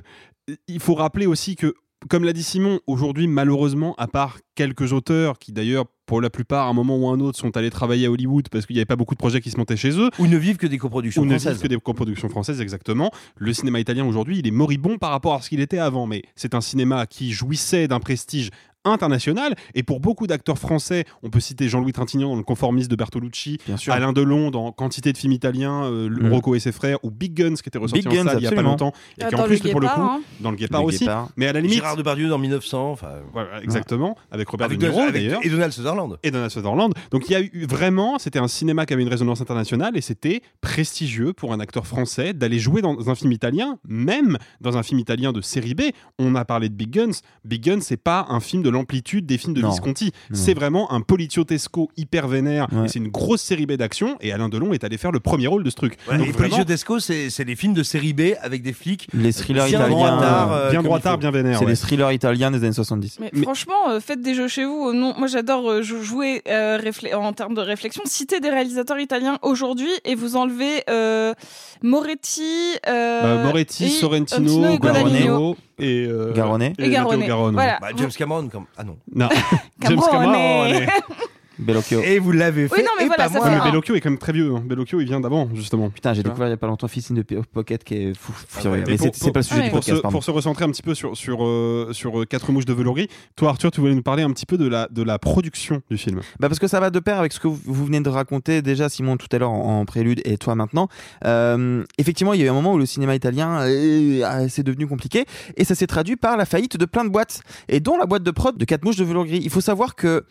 [0.68, 1.74] il faut rappeler aussi que,
[2.10, 6.68] comme l'a dit Simon, aujourd'hui, malheureusement, à part quelques auteurs qui d'ailleurs, pour la plupart,
[6.68, 8.80] à un moment ou à un autre, sont allés travailler à Hollywood parce qu'il n'y
[8.80, 10.10] avait pas beaucoup de projets qui se montaient chez eux.
[10.20, 13.12] Ou ne vivent que des coproductions Ou ne vivent que des coproductions françaises, exactement.
[13.38, 16.06] Le cinéma italien aujourd'hui, il est moribond par rapport à ce qu'il était avant.
[16.08, 18.52] Mais c'est un cinéma qui jouissait d'un prestige
[18.86, 22.96] international et pour beaucoup d'acteurs français on peut citer Jean-Louis Trintignant dans Le conformiste de
[22.96, 23.94] Bertolucci sûr.
[23.94, 26.34] Alain Delon dans quantité de films italiens euh, le Mm.
[26.34, 28.44] Rocco et ses frères ou Big Guns qui était ressorti Big en Guns, salle il
[28.44, 30.12] y a pas longtemps et Ah, qui dans en plus Le pour le Guépard, coup
[30.14, 30.22] hein.
[30.40, 31.30] dans le Guépard Le aussi Guépard.
[31.38, 32.92] mais à la limite Gérard Depardieu dans 1900.
[32.92, 36.18] Enfin, voilà, exactement avec Robert avec De Niro d'ailleurs et Donald Sutherland.
[36.24, 36.94] et Donald Sutherland.
[37.12, 40.02] Donc il y a eu vraiment, c'était un cinéma qui avait une résonance internationale et
[40.02, 44.84] c'était prestigieux pour un acteur français d'aller jouer dans un film italien, même dans un
[44.84, 45.82] film italien de série B.
[46.20, 47.20] On a parlé de Big Guns.
[47.44, 49.70] Big Guns, c'est pas un film de l'amplitude des films de Non.
[49.72, 50.12] Visconti.
[50.30, 50.36] Non.
[50.38, 52.68] C'est vraiment un poliziotesco hyper vénère.
[52.72, 52.86] Ouais.
[52.86, 55.48] et C'est une grosse série B d'action et Alain Delon est allé faire le premier
[55.48, 55.98] rôle de ce truc.
[56.10, 59.08] Ouais, Donc et vraiment, Poliziotesco, c'est c'est des films de série B avec des flics.
[59.14, 60.20] Les thrillers bien italiens.
[60.52, 61.58] euh, bien droit tard, bien vénère.
[61.60, 61.72] C'est ouais.
[61.72, 63.20] les thrillers italiens des années 70.
[63.20, 64.94] Mais, Mais- franchement, euh, faites des jeux chez vous.
[64.94, 68.04] Non, moi, j'adore euh, jou- jouer euh, réflé- en termes de réflexion.
[68.06, 71.34] Citez des réalisateurs italiens aujourd'hui et vous enlevez euh,
[71.82, 72.42] Moretti,
[72.88, 75.56] euh, Bah, Moretti, et- Sorrentino, Guadagnino.
[75.78, 76.62] Garonne et euh, Garonne.
[76.62, 77.26] Et Matteo Garonne.
[77.26, 77.54] Garonne.
[77.56, 77.80] Voilà.
[77.80, 78.66] Bah, James Cameron, comme.
[78.78, 78.98] Ah non.
[79.14, 79.30] Non.
[79.82, 80.86] James Cameron.
[81.60, 82.02] Bellocchio.
[82.02, 82.82] Et vous l'avez fait.
[82.84, 83.46] non, mais et voilà, pas ça moi.
[83.48, 83.64] fait Ouais, un.
[83.66, 84.54] mais Bellocchio est quand même très vieux.
[84.56, 84.64] hein.
[84.66, 85.90] Bellocchio, il vient d'avant, justement.
[85.90, 87.94] Putain, j'ai Tu vois découvert il y a pas longtemps Fist in the Pocket qui
[87.96, 88.72] est fou, furieux.
[88.80, 88.84] ouais.
[88.88, 90.16] Mais Et c'est pour- c'est pas le sujet pour- du pour, podcast, se, pardon.
[90.18, 92.96] pour se recentrer un petit peu sur, sur, euh, sur euh, quatre mouches de velours
[92.96, 95.82] gris, toi Arthur, tu voulais nous parler un petit peu de la, de la production
[95.90, 96.20] du film.
[96.40, 98.62] Bah parce que ça va de pair avec ce que vous, vous venez de raconter
[98.62, 100.88] déjà Simon tout à l'heure en, en prélude et toi maintenant.
[101.26, 104.64] Euh, effectivement, il y a eu un moment où le cinéma italien euh, ah, c'est
[104.64, 105.26] devenu compliqué
[105.58, 108.24] et ça s'est traduit par la faillite de plein de boîtes et dont la boîte
[108.24, 109.42] de prod de Quatre mouches de velours gris.
[109.44, 110.26] Il faut savoir que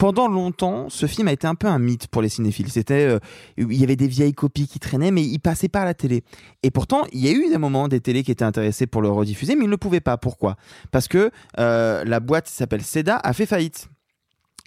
[0.00, 2.70] pendant longtemps, ce film a été un peu un mythe pour les cinéphiles.
[2.70, 3.18] C'était, euh,
[3.58, 6.24] il y avait des vieilles copies qui traînaient, mais il passait pas à la télé.
[6.62, 9.10] Et pourtant, il y a eu des moments des télés qui étaient intéressés pour le
[9.10, 10.16] rediffuser, mais ils ne pouvaient pas.
[10.16, 10.56] Pourquoi?
[10.90, 13.89] Parce que euh, la boîte qui s'appelle Seda a fait faillite.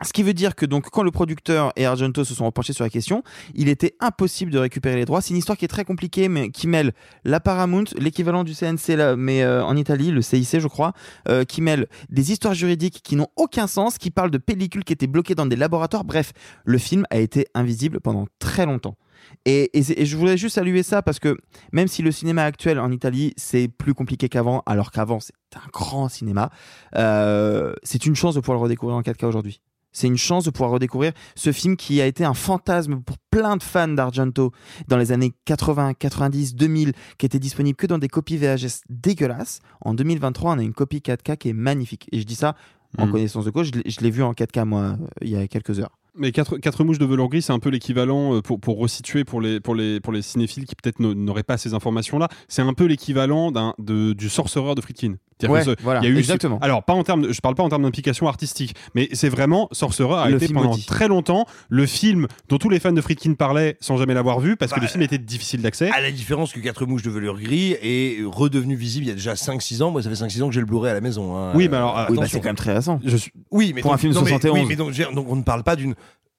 [0.03, 2.83] Ce qui veut dire que donc quand le producteur et Argento se sont repenchés sur
[2.83, 3.23] la question,
[3.55, 5.21] il était impossible de récupérer les droits.
[5.21, 6.91] C'est une histoire qui est très compliquée, mais qui mêle
[7.23, 10.93] la Paramount, l'équivalent du CNC là, mais euh, en Italie, le CIC je crois,
[11.29, 14.93] euh, qui mêle des histoires juridiques qui n'ont aucun sens, qui parlent de pellicules qui
[14.93, 16.03] étaient bloquées dans des laboratoires.
[16.03, 16.33] Bref,
[16.65, 18.97] le film a été invisible pendant très longtemps.
[19.45, 21.37] Et, et c'est- et je voulais juste saluer ça parce que
[21.71, 25.69] même si le cinéma actuel en Italie c'est plus compliqué qu'avant, alors qu'avant c'était un
[25.71, 26.49] grand cinéma,
[26.97, 29.61] euh, c'est une chance de pouvoir le redécouvrir en 4K aujourd'hui.
[29.93, 33.55] C'est une chance de pouvoir redécouvrir ce film qui a été un fantasme pour plein
[33.57, 34.51] de fans d'Argento
[34.87, 39.61] dans les années 80, 90, 2000, qui était disponible que dans des copies VHS dégueulasses.
[39.81, 42.09] En 2023, on a une copie 4K qui est magnifique.
[42.11, 42.55] Et je dis ça
[42.97, 43.11] en Mhm.
[43.11, 43.71] connaissance de cause.
[43.85, 45.91] Je l'ai- vu en 4K moi euh, il y a quelques heures.
[46.15, 49.23] Mais quatre, quatre mouches de velours gris, c'est un peu l'équivalent, euh, pour, pour resituer
[49.23, 52.73] pour les, pour, les, pour les cinéphiles qui peut-être n'auraient pas ces informations-là, c'est un
[52.75, 55.15] peu l'équivalent du sorcereur de Friedkin.
[55.39, 56.59] C'est-à-dire Ouais, que ce- voilà, il y a eu ce- exactement.
[56.61, 59.67] alors, pas en termes de- je parle pas en termes d'implication artistique, mais c'est vraiment
[59.71, 60.85] Sorcerer a Le été pendant maudit.
[60.85, 64.55] très longtemps le film dont tous les fans de Friedkin parlaient sans jamais l'avoir vu
[64.55, 65.89] parce que Bah, le film était difficile d'accès.
[65.91, 69.15] À la différence que Quatre mouches de velours gris est redevenu visible il y a
[69.15, 69.91] déjà 5-6 ans.
[69.91, 71.35] Moi, ça fait 5-6 ans que j'ai le Blu-ray à la maison.
[71.37, 71.51] hein.
[71.55, 72.99] Oui, mais alors, Oui, bah, c'est quand même très récent.
[73.03, 74.59] Je suis, Oui, mais Pour donc- un film de non, mais- 71.
[74.61, 74.75] oui, mais
[75.13, 75.93] donc on ne parle pas d'une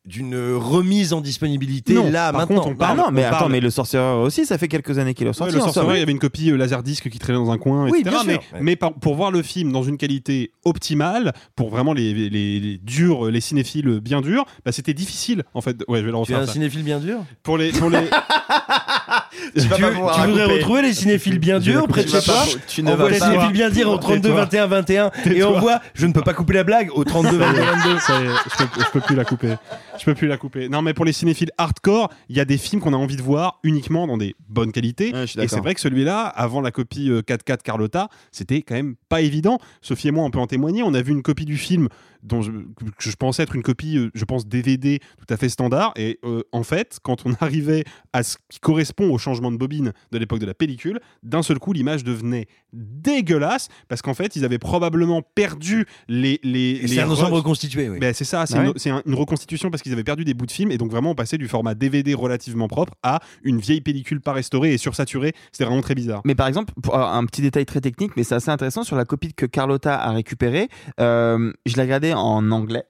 [0.06, 2.56] d'une remise en disponibilité Non, là par maintenant.
[2.62, 4.68] contre, on Ah parle- non, mais on attends, parle- mais le sorcier aussi, ça fait
[4.68, 5.54] quelques années qu'il est Ouais, sorti.
[5.54, 5.94] le en sorcerer, somme.
[5.96, 8.10] il y avait une copie euh, laserdisc qui traînait dans un coin, Oui, etc.
[8.16, 8.58] bien mais sûr, ouais.
[8.60, 12.78] mais par- pour voir le film dans une qualité optimale, pour vraiment les, les, les
[12.78, 15.82] durs, les cinéphiles bien durs, bah, c'était difficile en fait.
[15.88, 16.40] Ouais, je vais le Tu es refaire.
[16.40, 16.52] un ça.
[16.52, 17.20] cinéphile bien dur?
[17.42, 18.00] Pour les, pour les,
[19.54, 20.54] Tu, vas pas pouvoir voudrais couper.
[20.56, 23.10] retrouver les cinéphiles bien durs près de chez toi pas- tu ne On vas voit
[23.10, 24.40] les pas- cinéphiles bien dire au 32 Tais-toi.
[24.44, 27.76] 21 21 et on voit je ne peux pas couper la blague au 32 21
[27.76, 27.98] 22.
[28.00, 29.54] Ça y est, je peux, je peux plus la couper.
[29.98, 30.68] Je peux plus la couper.
[30.68, 33.22] Non, mais pour les cinéphiles hardcore, il y a des films qu'on a envie de
[33.22, 35.12] voir uniquement dans des bonnes qualités.
[35.12, 38.74] Ouais, et c'est vrai que celui-là, avant la copie euh, 4K de Carlotta, c'était quand
[38.74, 39.58] même pas évident.
[39.82, 40.82] Sophie et moi, on peut en témoigner.
[40.82, 41.88] On a vu une copie du film
[42.24, 45.48] dont je, que je pensais être une copie, euh, je pense, DVD tout à fait
[45.48, 45.92] standard.
[45.96, 49.92] Et euh, en fait, quand on arrivait à ce qui correspond au changement de bobine
[50.10, 54.44] de l'époque de la pellicule, d'un seul coup, l'image devenait dégueulasse parce qu'en fait, ils
[54.44, 56.40] avaient probablement perdu les.
[56.42, 57.98] les, C'est un ensemble re- reconstitué, oui.
[57.98, 60.50] ben, c'est ça, c'est Ah une, ouais reconstitution parce qu'ils avaient perdu des bouts de
[60.50, 64.20] film et donc vraiment on passait du format DVD relativement propre à une vieille pellicule
[64.20, 65.32] pas restaurée et sursaturée.
[65.52, 66.22] C'était vraiment très bizarre.
[66.24, 68.96] Mais par exemple, pour avoir un petit détail très technique, mais c'est assez intéressant sur
[68.96, 70.68] la copie que Carlotta a récupérée.
[71.00, 71.82] euh, je l'ai
[72.14, 72.84] en anglais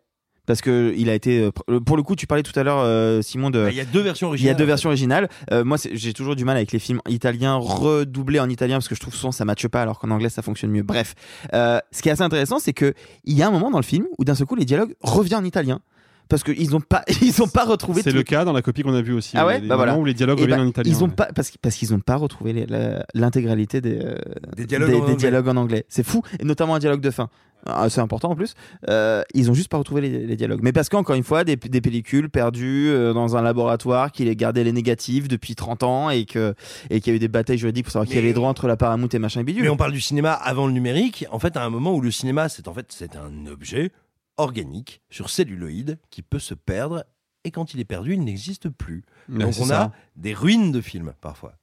[0.47, 1.41] parce que il a été.
[1.71, 3.63] euh, Pour le coup, tu parlais tout à l'heure, euh, Simon, de.
[3.65, 4.55] Bah, Il y a deux versions Il y originales.
[4.55, 5.29] a deux versions originales.
[5.53, 8.95] Euh, moi, j'ai toujours du mal avec les films italiens redoublés en italien parce que
[8.95, 10.83] je trouve souvent ça matche pas alors qu'en anglais ça fonctionne mieux.
[10.83, 11.15] Bref,
[11.55, 12.93] Euh, ce qui est assez intéressant, c'est que
[13.25, 15.41] il y a un moment dans le film où d'un seul coup les dialogues reviennent
[15.41, 15.81] en italien
[16.29, 18.03] parce qu'ils n'ont pas ils ont pas retrouvé.
[18.03, 19.37] C'est le cas dans la copie qu'on a vue aussi.
[19.37, 19.97] Ah ouais a Bah voilà.
[19.97, 20.91] où les dialogues Eh reviennent ben, en italien.
[20.93, 21.15] Ils ont ouais.
[21.15, 22.67] pas parce, qu'ils n'ont pas retrouvé
[23.15, 24.15] l'intégralité des, euh,
[24.57, 25.17] Des dialogues des, en des anglais.
[25.17, 25.85] dialogues en anglais.
[25.89, 27.29] C'est fou, et notamment un dialogue de fin.
[27.67, 28.53] Ah, c'est important en plus.
[28.91, 30.61] Euh, ils ont juste pas retrouvé les, les dialogues.
[30.63, 34.37] Mais parce qu'encore une fois, des, des pellicules perdues euh, dans un laboratoire qui les
[34.37, 36.55] gardait les négatifs depuis 30 ans et que
[36.91, 38.67] et qu'il y a eu des batailles juridiques pour savoir qui avait les droits entre
[38.69, 39.63] la Paramount et machin et bidule.
[39.63, 41.25] Mais on parle du cinéma avant le numérique.
[41.31, 43.93] En fait, à un moment où le cinéma, c'est en fait c'est un objet
[44.37, 47.05] organique sur celluloïde qui peut se perdre
[47.44, 49.05] et quand il est perdu, il n'existe plus.
[49.29, 49.83] Donc on ça.
[49.83, 51.55] a des ruines de films parfois.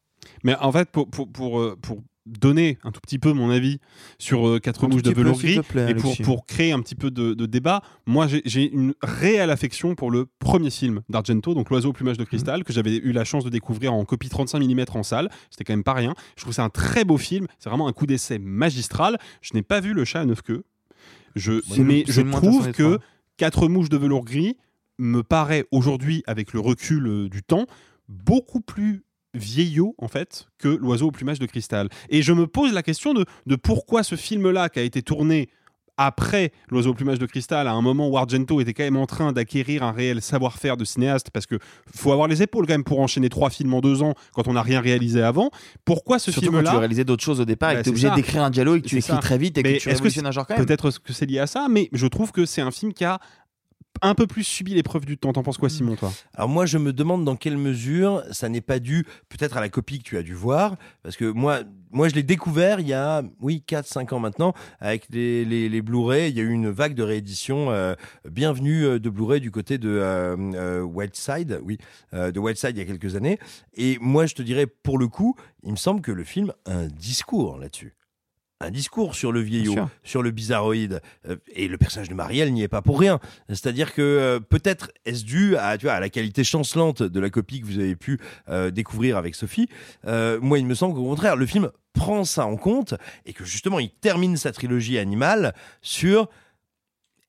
[0.43, 3.79] Mais en fait, pour, pour, pour, euh, pour donner un tout petit peu mon avis
[4.19, 7.33] sur euh, Quatre mouches de velours gris et pour, pour créer un petit peu de,
[7.33, 11.89] de débat, moi j'ai- j'ai une réelle affection pour le premier film d'Argento, donc L'oiseau
[11.89, 14.85] au plumage de cristal, que j'avais eu la chance de découvrir en copie 35 mm
[14.93, 15.29] en salle.
[15.49, 16.13] C'était quand même pas rien.
[16.35, 17.47] Je trouve que c'est un très beau film.
[17.57, 19.17] C'est vraiment un coup d'essai magistral.
[19.41, 20.63] Je n'ai pas vu Le chat à neuf queues.
[21.35, 22.99] Je, mais je trouve que.
[23.37, 24.57] Quatre mouches de velours gris
[24.99, 27.65] me paraît aujourd'hui, avec le recul euh, du temps,
[28.07, 31.89] beaucoup plus vieillot en fait que l'oiseau au plumage de cristal.
[32.09, 35.49] Et je me pose la question de, de pourquoi ce film-là qui a été tourné
[35.97, 39.05] après l'oiseau au plumage de cristal, à un moment où Argento était quand même en
[39.05, 41.59] train d'acquérir un réel savoir-faire de cinéaste, parce que
[41.95, 44.53] faut avoir les épaules quand même pour enchaîner trois films en deux ans quand on
[44.53, 45.51] n'a rien réalisé avant.
[45.85, 47.89] Pourquoi ce Surtout quand tu film-là réaliser d'autres choses au départ et Bah, que tu
[47.89, 49.17] es obligé d'écrire un dialogue et que tu ça.
[49.17, 50.65] très vite et Mais que tu que révolutionnes un genre quand même.
[50.65, 53.19] Peut-être que c'est lié à ça, mais je trouve que c'est un film qui a
[54.01, 55.33] un peu plus subi l'épreuve du temps.
[55.33, 56.11] T'en penses quoi, Simon, toi?
[56.33, 59.69] Alors moi, je me demande dans quelle mesure ça n'est pas dû peut-être à la
[59.69, 61.59] copie que tu as dû voir, parce que moi,
[61.91, 65.81] moi je l'ai découvert il y a, oui, 4-5 ans maintenant, avec les, les, les
[65.81, 66.31] Blu-ray.
[66.31, 67.95] Il y a eu une vague de réédition euh,
[68.29, 71.77] bienvenue euh, de Blu-ray du côté de euh, euh, Whiteside, oui,
[72.13, 73.37] euh, de Whiteside il y a quelques années.
[73.75, 76.73] Et moi, je te dirais, pour le coup, il me semble que le film a
[76.73, 77.93] un discours là-dessus.
[78.61, 81.01] Un discours sur le vieillot, sur le bizarroïde.
[81.27, 83.19] Euh, et le personnage de Marielle n'y est pas pour rien.
[83.49, 87.29] C'est-à-dire que euh, peut-être est-ce dû à, tu vois, à la qualité chancelante de la
[87.29, 88.19] copie que vous avez pu
[88.49, 89.67] euh, découvrir avec Sophie.
[90.05, 92.93] Euh, moi, il me semble qu'au contraire, le film prend ça en compte
[93.25, 96.29] et que justement, il termine sa trilogie animale sur.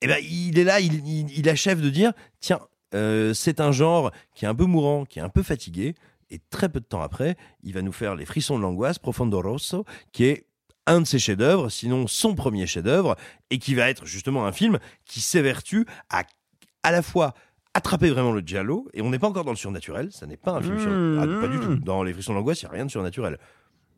[0.01, 2.59] Eh ben, il est là, il, il- il achève de dire tiens,
[2.93, 5.95] euh, c'est un genre qui est un peu mourant, qui est un peu fatigué.
[6.29, 9.39] Et très peu de temps après, il va nous faire Les Frissons de l'angoisse, Profondo
[9.41, 10.45] Rosso, qui est
[10.87, 13.15] un de ses chefs-d'œuvre, sinon son premier chef-d'œuvre,
[13.49, 16.23] et qui va être justement un film qui s'évertue à
[16.85, 17.33] à la fois
[17.73, 20.51] attraper vraiment le giallo, et on n'est pas encore dans le surnaturel, ça n'est pas
[20.51, 20.89] un film sur...
[20.91, 21.75] Ah, pas du tout.
[21.77, 23.39] Dans Les Frissons de l'angoisse, il n'y a rien de surnaturel.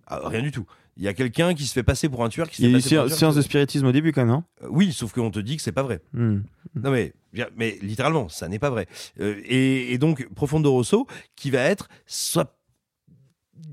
[0.08, 0.66] Ah, rien du tout.
[0.98, 2.70] Il y a quelqu'un qui se fait passer pour un tueur, qui se Il y
[2.70, 4.44] fait a eu passer pour un séance de spiritisme au début quand même, non?
[4.64, 6.00] Euh, Oui, sauf qu'on te dit que c'est pas vrai.
[6.14, 6.42] Hmm.
[6.76, 7.14] Non mais,
[7.58, 8.88] mais littéralement, ça n'est pas vrai.
[9.20, 12.56] Euh, et, et donc Profondo Rosso, qui va être sa,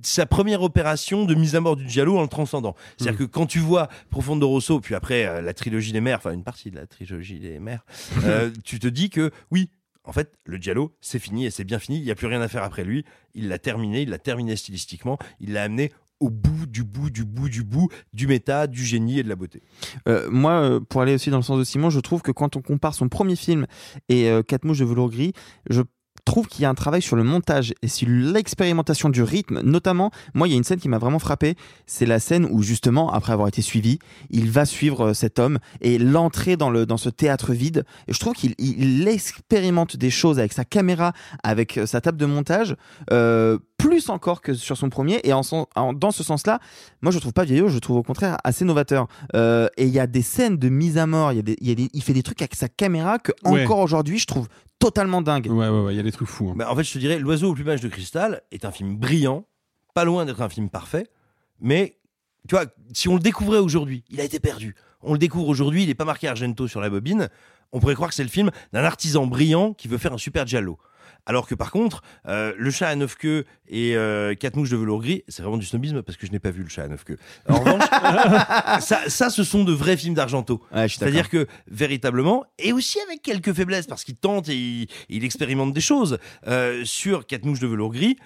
[0.02, 2.74] sa première opération de mise à mort du Giallo en le transcendant.
[2.96, 6.32] C'est-à-dire que quand tu vois Profondo Rosso, puis après euh, la trilogie des mers, enfin
[6.32, 7.84] une partie de la trilogie des mers,
[8.24, 9.70] euh, tu te dis que oui.
[10.04, 11.98] En fait, le Giallo, c'est fini et c'est bien fini.
[11.98, 13.04] Il n'y a plus rien à faire après lui.
[13.34, 15.16] Il l'a terminé, il l'a terminé stylistiquement.
[15.38, 15.92] Il l'a amené
[16.22, 19.34] au bout du bout du bout du bout du méta, du génie et de la
[19.34, 19.60] beauté.
[20.08, 22.56] Euh, moi, euh, pour aller aussi dans le sens de Simon, je trouve que quand
[22.56, 23.66] on compare son premier film
[24.08, 25.32] et euh, Quatre mouches de velours gris,
[25.68, 25.82] je
[26.24, 29.60] trouve qu'il y a un travail sur le montage et sur l'expérimentation du rythme.
[29.62, 31.56] Notamment, moi, il y a une scène qui m'a vraiment frappé.
[31.86, 33.98] C'est la scène où, justement, après avoir été suivi,
[34.30, 37.84] il va suivre euh, cet homme et l'entrée dans, le, dans ce théâtre vide.
[38.08, 42.18] Et je trouve qu'il il expérimente des choses avec sa caméra, avec euh, sa table
[42.18, 42.76] de montage,
[43.10, 45.20] euh, plus encore que sur son premier.
[45.24, 46.60] Et en, son- en- dans ce sens-là,
[47.02, 49.08] moi, je trouve pas vieillot, je trouve au contraire assez novateur.
[49.34, 51.56] Euh, et il y a des scènes de mise à mort, il, y a des-
[51.60, 53.64] il, y a des- il fait des trucs avec sa caméra que, Ouais.
[53.64, 54.46] encore aujourd'hui, je trouve
[54.82, 55.46] totalement dingue.
[55.46, 56.50] Ouais, ouais, ouais, il y a des trucs fous.
[56.50, 56.54] hein.
[56.56, 59.46] Bah, en fait, je te dirais, L'oiseau au plumage de cristal est un film brillant,
[59.94, 61.06] pas loin d'être un film parfait,
[61.60, 61.98] mais
[62.48, 64.74] tu vois, si on le découvrait aujourd'hui, il a été perdu.
[65.02, 67.28] On le découvre aujourd'hui, il n'est pas marqué Argento sur la bobine.
[67.72, 70.46] On pourrait croire que c'est le film d'un artisan brillant qui veut faire un super
[70.46, 70.78] giallo.
[71.26, 74.76] Alors que par contre, euh, le chat à neuf queues et euh, quatre mouches de
[74.76, 76.88] velours gris, c'est vraiment du snobisme parce que je n'ai pas vu le chat à
[76.88, 77.18] neuf queues.
[77.48, 77.82] En revanche,
[78.80, 80.62] ça, ça, ce sont de vrais films d'Argento.
[80.74, 85.24] Ouais, C'est-à-dire que véritablement, et aussi avec quelques faiblesses parce qu'il tente et il, il
[85.24, 88.16] expérimente des choses euh, sur quatre mouches de velours gris.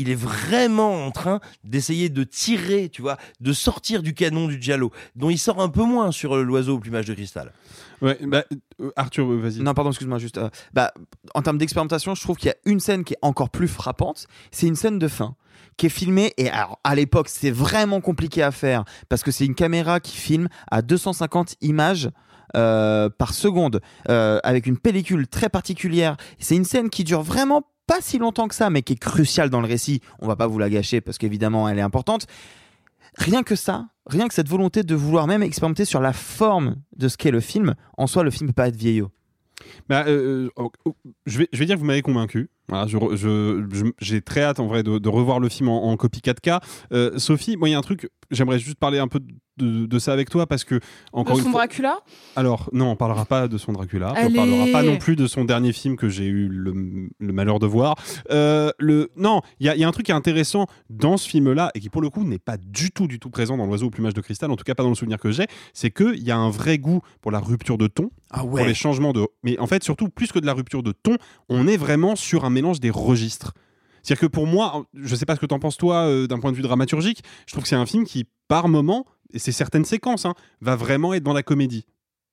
[0.00, 4.60] Il est vraiment en train d'essayer de tirer, tu vois, de sortir du canon du
[4.60, 7.52] giallo, dont il sort un peu moins sur euh, l'oiseau au plumage de cristal.
[8.00, 8.44] Ouais, bah,
[8.80, 9.60] euh, Arthur, euh, vas-y.
[9.60, 10.38] Non, pardon, excuse-moi, juste.
[10.38, 10.92] euh, bah,
[11.34, 14.26] en termes d'expérimentation, je trouve qu'il y a une scène qui est encore plus frappante.
[14.50, 15.36] C'est une scène de fin
[15.76, 16.32] qui est filmée.
[16.38, 20.16] Et alors, à l'époque, c'est vraiment compliqué à faire parce que c'est une caméra qui
[20.16, 22.08] filme à 250 images.
[22.56, 27.62] euh, par seconde euh, avec une pellicule très particulière c'est une scène qui dure vraiment
[27.90, 30.00] pas si longtemps que ça mais qui est cruciale dans le récit.
[30.20, 32.28] On va pas vous la gâcher parce qu'évidemment elle est importante.
[33.16, 37.08] Rien que ça rien que cette volonté de vouloir même expérimenter sur la forme de
[37.08, 39.10] ce qu'est le film en soi le film peut pas être vieillot.
[39.88, 40.94] Bah, euh, oh, oh,
[41.26, 42.48] je, vais, je vais dire que vous m'avez convaincu.
[42.70, 45.68] Voilà, je re- je- je- J'ai très hâte en vrai de, de revoir le film
[45.68, 46.60] en, en copie 4K.
[46.92, 49.20] Euh, Sophie, moi il y a un truc, j'aimerais juste parler un peu
[49.58, 50.80] de, de ça avec toi parce que
[51.12, 51.66] encore De une son fois.
[51.66, 51.98] Dracula?
[52.34, 54.08] Alors non, on parlera pas de son Dracula.
[54.10, 54.32] Allez.
[54.32, 56.72] On parlera pas non plus de son dernier film que j'ai eu le,
[57.18, 57.96] le malheur de voir.
[58.30, 61.18] Euh, le non, il y, a- il y a un truc qui est intéressant dans
[61.18, 63.66] ce film-là et qui pour le coup n'est pas du tout du tout présent dans
[63.66, 64.50] l'oiseau au plumage de cristal.
[64.50, 65.46] En tout cas pas dans le souvenir que j'ai.
[65.74, 68.56] C'est que il y a un vrai goût pour la rupture de ton, Ah pour
[68.60, 69.26] les changements de.
[69.42, 71.16] Mais en fait surtout plus que de la rupture de ton,
[71.50, 73.52] on est vraiment sur un mélange des registres.
[74.02, 76.52] C'est-à-dire que pour moi, je sais pas ce que t'en penses toi euh, d'un point
[76.52, 79.84] de vue dramaturgique, je trouve que c'est un film qui, par moment, et c'est certaines
[79.84, 81.84] séquences, hein, va vraiment être dans la comédie.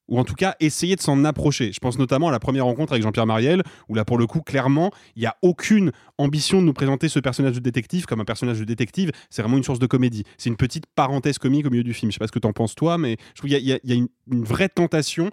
[0.08, 1.74] Ou en tout cas, essayer de s'en approcher.
[1.74, 4.40] Je pense notamment à la première rencontre avec Jean-Pierre Mariel, où là, pour le coup,
[4.40, 8.26] clairement, il n'y a aucune ambition de nous présenter ce personnage de détective comme un
[8.26, 9.12] personnage de détective.
[9.30, 10.24] C'est vraiment une source de comédie.
[10.38, 12.10] C'est une petite parenthèse comique au milieu du film.
[12.10, 14.08] Je sais pas ce que t'en penses toi, mais je trouve qu'il y a, une,
[14.32, 15.30] une vraie tentation,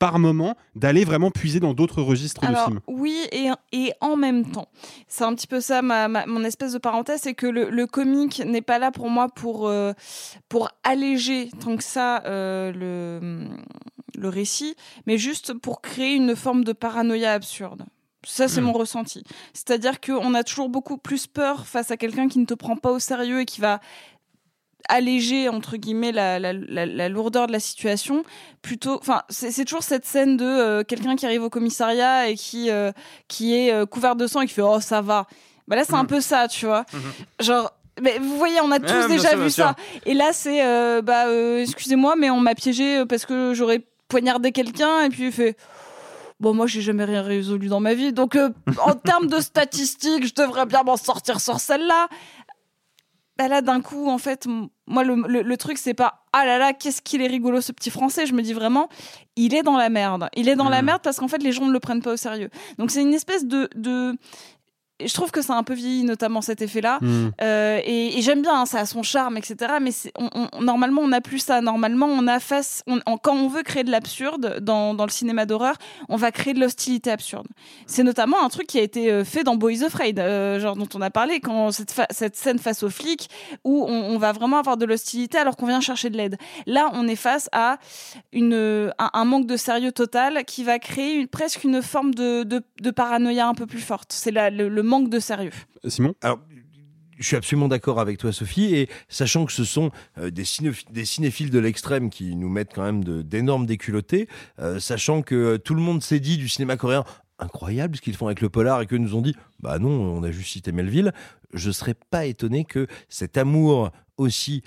[0.00, 2.80] par moment, d'aller vraiment puiser dans d'autres registres de Alors film.
[2.88, 4.66] oui et, et en même temps.
[5.06, 7.86] C'est un petit peu ça ma, ma- mon espèce de parenthèse, c'est que le, le
[7.86, 9.92] comique n'est pas là pour moi pour, euh,
[10.48, 13.46] pour alléger tant que ça euh, le,
[14.20, 14.74] le récit,
[15.06, 17.84] mais juste pour créer une forme de paranoïa absurde.
[18.26, 18.64] Ça, c'est Mm.
[18.64, 19.22] mon ressenti.
[19.54, 22.90] C'est-à-dire qu'on a toujours beaucoup plus peur face à quelqu'un qui ne te prend pas
[22.90, 23.80] au sérieux et qui va
[24.88, 28.24] alléger entre guillemets la, la, la, la lourdeur de la situation
[28.62, 32.70] plutôt enfin c'est toujours cette scène de euh, quelqu'un qui arrive au commissariat et qui
[32.70, 32.92] euh,
[33.28, 35.26] qui est euh, couvert de sang et qui fait oh ça va
[35.68, 36.84] bah là c'est un peu ça tu vois
[37.40, 39.74] genre mais vous voyez, on a tous déjà sûr, vu ça.
[40.06, 40.62] Et là, c'est,
[41.02, 41.26] bah,
[41.60, 45.02] excusez-moi, mais on m'a piégé parce que j'aurais poignardé quelqu'un.
[45.02, 45.58] Et puis il fait,
[46.40, 48.12] bon, moi, j'ai jamais rien résolu dans ma vie.
[48.12, 48.48] Donc, euh,
[48.84, 52.08] en termes de statistiques, je devrais bien m'en sortir sur celle-là.
[53.40, 54.46] Bah là, d'un coup, en fait,
[54.86, 57.72] moi, le, le- le truc, c'est pas ah là là, qu'est-ce qu'il est rigolo ce
[57.72, 58.26] petit français.
[58.26, 58.90] Je me dis vraiment,
[59.34, 60.28] il est dans la merde.
[60.36, 62.16] Il est dans la merde parce qu'en fait, les gens ne le prennent pas au
[62.18, 62.50] sérieux.
[62.76, 63.70] Donc, c'est une espèce de.
[63.76, 64.14] de...
[65.06, 66.98] Je trouve que ça a un peu vieilli, notamment cet effet-là.
[67.00, 67.28] Mm.
[67.42, 69.74] Euh, et et j'aime bien, hein, ça a son charme, etc.
[69.80, 71.60] Mais c'est- on, on- normalement, on n'a plus ça.
[71.60, 72.82] Normalement, on a face.
[72.86, 75.76] on- on- quand on veut créer de l'absurde dans, dans le cinéma d'horreur,
[76.08, 77.46] on va créer de l'hostilité absurde.
[77.86, 80.88] C'est notamment un truc qui a été euh, fait dans Boys Afraid, euh, genre dont
[80.94, 83.28] on a parlé, quand cette, scène face aux flics,
[83.64, 86.36] où on, va vraiment avoir de l'hostilité alors qu'on vient chercher de l'aide.
[86.66, 87.78] Là, on est face à
[88.32, 92.42] une, un, un manque de sérieux total qui va créer une- presque une forme de,
[92.42, 94.12] de, de paranoïa un peu plus forte.
[94.12, 95.52] C'est le, le manque de sérieux.
[95.86, 96.40] Simon Alors,
[97.18, 100.90] je suis absolument d'accord avec toi, Sophie, et sachant que ce sont euh, des, cinéph-
[100.90, 104.26] des cinéphiles de l'extrême qui nous mettent quand même d'énormes déculottés,
[104.58, 107.04] euh, sachant que euh, tout le monde s'est dit du cinéma coréen
[107.38, 110.22] incroyable ce qu'ils font avec le polar et que nous ont dit bah non, on
[110.22, 111.12] a juste cité Melville,
[111.54, 114.62] je serais pas étonné que cet amour aussi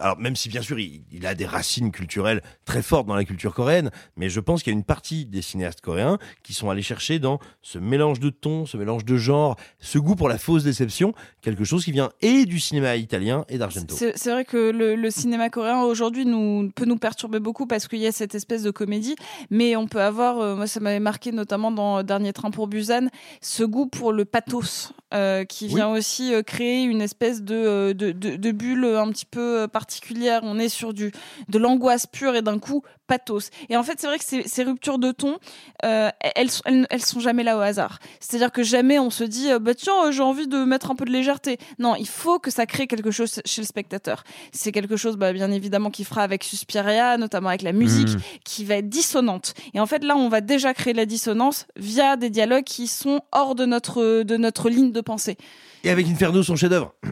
[0.00, 3.24] alors même si bien sûr il, il a des racines culturelles très fortes dans la
[3.24, 6.70] culture coréenne, mais je pense qu'il y a une partie des cinéastes coréens qui sont
[6.70, 10.38] allés chercher dans ce mélange de tons, ce mélange de genres, ce goût pour la
[10.38, 11.12] fausse déception,
[11.42, 13.94] quelque chose qui vient et du cinéma italien et d'Argento.
[13.96, 18.00] C'est vrai que le, le cinéma coréen aujourd'hui nous peut nous perturber beaucoup parce qu'il
[18.00, 19.16] y a cette espèce de comédie,
[19.50, 23.08] mais on peut avoir, euh, moi ça m'avait marqué notamment dans Dernier train pour Busan,
[23.40, 28.12] ce goût pour le pathos euh, qui vient aussi euh, créer une espèce de, de,
[28.12, 30.40] de, de bulle un petit peu particulière.
[30.42, 31.12] On est sur du
[31.48, 33.50] de l'angoisse pure et d'un coup pathos.
[33.68, 35.38] Et en fait c'est vrai que ces, ces ruptures de ton,
[35.84, 38.00] euh, elles, elles, elles sont jamais là au hasard.
[38.20, 40.94] C'est-à-dire que jamais on se dit euh, bah tiens euh, j'ai envie de mettre un
[40.94, 41.58] peu de légèreté.
[41.78, 44.24] Non, il faut que ça crée quelque chose chez le spectateur.
[44.52, 48.20] C'est quelque chose bah, bien évidemment qui fera avec Suspiria, notamment avec la musique, Mm.
[48.44, 49.54] qui va être dissonante.
[49.74, 53.20] Et en fait, là, on va déjà créer la dissonance via des dialogues qui sont
[53.32, 55.36] hors de notre, de notre ligne de pensée.
[55.84, 56.94] Et avec Inferno, son chef-d'œuvre.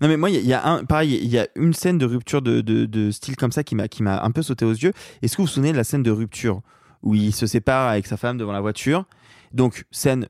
[0.00, 1.72] Non mais moi il y, a- il y a un pareil il y a une
[1.74, 4.42] scène de rupture de, de, de style comme ça qui m'a qui m'a un peu
[4.42, 4.92] sauté aux yeux.
[5.22, 6.60] Est-ce que vous vous souvenez de la scène de rupture
[7.02, 9.04] où il se sépare avec sa femme devant la voiture?
[9.52, 10.28] Donc scène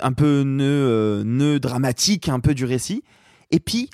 [0.00, 3.02] un peu nœud euh, nœud dramatique un peu du récit
[3.50, 3.90] et puis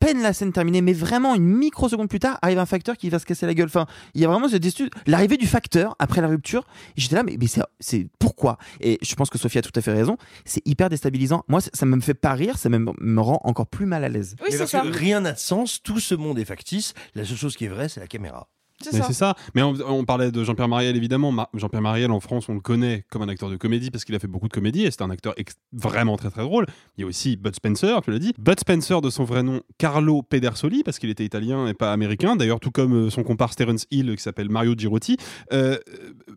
[0.00, 3.18] peine la scène terminée mais vraiment une microseconde plus tard arrive un facteur qui va
[3.20, 3.68] se casser la gueule.
[3.68, 4.64] Enfin, il y a vraiment cette
[5.06, 6.66] l'arrivée du facteur après la rupture.
[6.96, 8.58] J'étais là mais, mais c'est c'est pourquoi?
[8.80, 11.44] Et je pense que Sophie a tout à fait raison, c'est hyper déstabilisant.
[11.48, 14.36] Moi ça, me fait pas rire, ça me, me rend encore plus mal à l'aise.
[14.40, 14.80] Oui, Mais c'est parce ça.
[14.80, 16.94] que rien n'a de sens, tout ce monde est factice.
[17.14, 18.48] La seule chose qui est vraie, c'est la caméra.
[18.82, 19.34] C'est ça.
[19.54, 21.32] Mais on, on parlait de Jean-Pierre Mariel, évidemment.
[21.32, 24.14] Ma- Jean-Pierre Mariel, en France, on le connaît comme un acteur de comédie parce qu'il
[24.14, 25.34] a fait beaucoup de comédie et c'est un acteur
[25.72, 26.66] vraiment très très drôle.
[26.96, 28.32] Il y a aussi Bud Spencer, tu l'as dit.
[28.38, 32.36] Bud Spencer, de son vrai nom, Carlo Pedersoli, parce qu'il était italien et pas américain.
[32.36, 35.16] D'ailleurs, tout comme euh, son compare Terence Hill, qui s'appelle Mario Girotti.
[35.52, 35.78] Euh,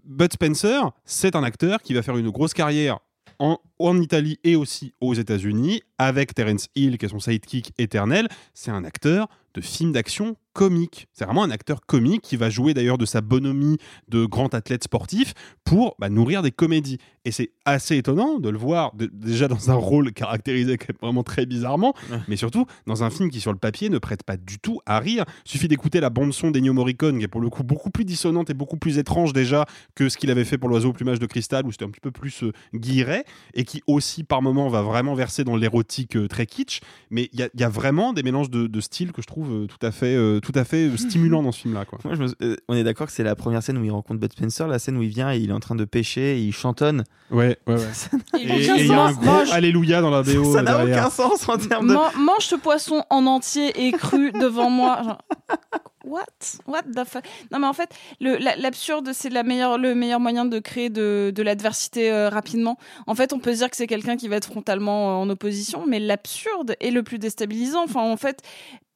[0.05, 2.99] Bud Spencer, c'est un acteur qui va faire une grosse carrière
[3.39, 8.27] en, en Italie et aussi aux États-Unis, avec Terence Hill, qui est son sidekick éternel.
[8.53, 11.07] C'est un acteur de film d'action comique.
[11.13, 13.77] C'est vraiment un acteur comique qui va jouer d'ailleurs de sa bonhomie
[14.07, 15.33] de grand athlète sportif
[15.63, 16.99] pour bah, nourrir des comédies.
[17.25, 21.45] Et c'est assez étonnant de le voir de- déjà dans un rôle caractérisé vraiment très
[21.45, 21.93] bizarrement,
[22.27, 24.99] mais surtout dans un film qui sur le papier ne prête pas du tout à
[24.99, 25.23] rire.
[25.45, 28.49] Suffit d'écouter la bande son d'Ennio Morricone qui est pour le coup beaucoup plus dissonante
[28.49, 29.65] et beaucoup plus étrange déjà
[29.95, 32.01] que ce qu'il avait fait pour l'oiseau au plumage de cristal où c'était un petit
[32.01, 36.27] peu plus euh, guilleret et qui aussi par moments va vraiment verser dans l'érotique euh,
[36.27, 36.81] très kitsch.
[37.09, 39.27] Mais il y, a- il y a vraiment des mélanges de, de styles que je
[39.27, 41.85] trouve euh, tout à fait, euh, tout à fait stimulants dans ce film-là.
[41.85, 41.99] quoi.
[42.03, 44.33] Moi, je me- on est d'accord que c'est la première scène où il rencontre Bud
[44.33, 46.51] Spencer, la scène où il vient et il est en train de pêcher et il
[46.51, 47.03] chantonne.
[47.31, 48.39] Ouais, ouais, ouais.
[48.39, 50.53] Et il y a un gros mange- Alléluia dans la BO.
[50.53, 51.93] Ça n'a aucun sens en termes de.
[51.93, 55.01] Man- mange ce poisson en entier et cru devant moi.
[55.03, 55.17] Genre,
[56.05, 56.23] what?
[56.67, 57.23] What the fuck?
[57.51, 57.89] Non mais en fait,
[58.19, 62.77] la- l'absurde, c'est la meilleure, le meilleur moyen de créer de, de l'adversité euh, rapidement.
[63.07, 65.29] En fait, on peut se dire que c'est quelqu'un qui va être frontalement euh, en
[65.29, 67.83] opposition, mais l'absurde est le plus déstabilisant.
[67.85, 68.41] Enfin, en fait,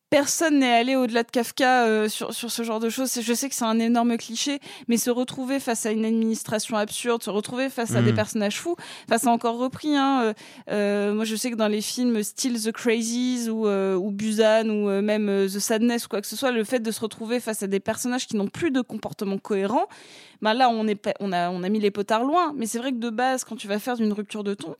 [0.09, 3.19] personne n'est allé au-delà de Kafka euh, sur, sur ce genre de choses.
[3.21, 7.23] Je sais que c'est un énorme cliché, mais se retrouver face à une administration absurde,
[7.23, 8.75] se retrouver face à des personnages fous,
[9.07, 9.95] enfin, c'est encore repris.
[9.95, 10.33] Hein, euh,
[10.71, 15.01] euh, moi, je sais que dans les films style The Crazies ou, ou Busan ou
[15.01, 17.67] même The Sadness ou quoi que ce soit, le fait de se retrouver face à
[17.67, 19.87] des personnages qui n'ont plus de comportement cohérent,
[20.41, 22.53] bah là, on, est, on, a, on a mis les potards loin.
[22.55, 24.75] Mais c'est vrai que de base, quand tu vas faire une rupture de ton,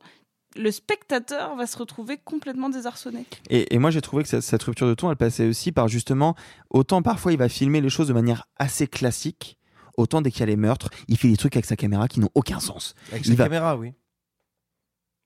[0.56, 3.24] le spectateur va se retrouver complètement désarçonné.
[3.50, 5.88] Et, et moi, j'ai trouvé que cette, cette rupture de ton, elle passait aussi par
[5.88, 6.34] justement,
[6.70, 9.58] autant parfois il va filmer les choses de manière assez classique,
[9.96, 12.20] autant dès qu'il y a les meurtres, il fait des trucs avec sa caméra qui
[12.20, 12.94] n'ont aucun sens.
[13.12, 13.92] Avec Il sa va- caméra, oui.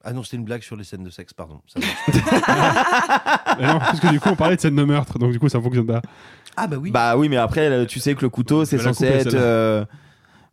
[0.05, 1.63] Ah non, c'était une blague sur les scènes de sexe, pardon.
[1.69, 3.57] Ça marche.
[3.61, 5.49] Mais non, parce que du coup, on parlait de scène de meurtre, donc du coup,
[5.49, 6.03] ça fonctionne pas.
[6.57, 6.91] ah bah oui.
[6.91, 9.35] Bah oui, mais après, tu sais que le couteau, c'est censé être.
[9.35, 9.85] euh,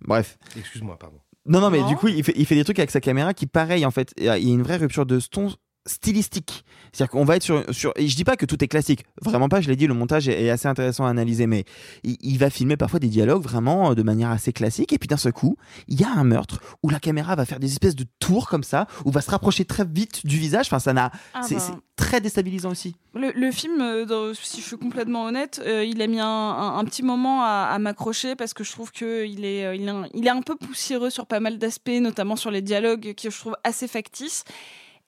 [0.01, 0.37] Bref.
[0.55, 1.17] Excuse-moi, pardon.
[1.49, 1.87] Non, non, mais Non.
[1.87, 4.13] du coup, il fait, il fait des trucs avec sa caméra qui, pareil, en fait,
[4.17, 5.49] il y a il y a une vraie rupture de ton
[5.85, 6.63] stylistique.
[6.91, 7.91] C'est-à-dire qu'on va être sur, sur.
[7.95, 9.05] Et je dis pas que tout est classique.
[9.21, 11.65] Vraiment pas, je l'ai dit, le montage est, est assez intéressant à analyser, mais
[12.03, 14.93] il, il va filmer parfois des dialogues vraiment euh, de manière assez classique.
[14.93, 15.57] Et puis d'un seul coup,
[15.87, 18.63] il y a un meurtre où la caméra va faire des espèces de tours comme
[18.63, 20.67] ça, où va se rapprocher très vite du visage.
[20.67, 21.11] Enfin, ça n'a.
[21.33, 21.61] Ah c'est bah.
[21.65, 22.95] c'est très déstabilisant aussi.
[23.13, 26.77] Le, le film, euh, si je suis complètement honnête, euh, il a mis un, un-
[26.77, 29.89] un petit moment à, à m'accrocher parce que je trouve qu'il est, euh, il est,
[29.89, 33.29] un, il est un peu poussiéreux sur pas mal d'aspects, notamment sur les dialogues que
[33.29, 34.43] je trouve assez factices.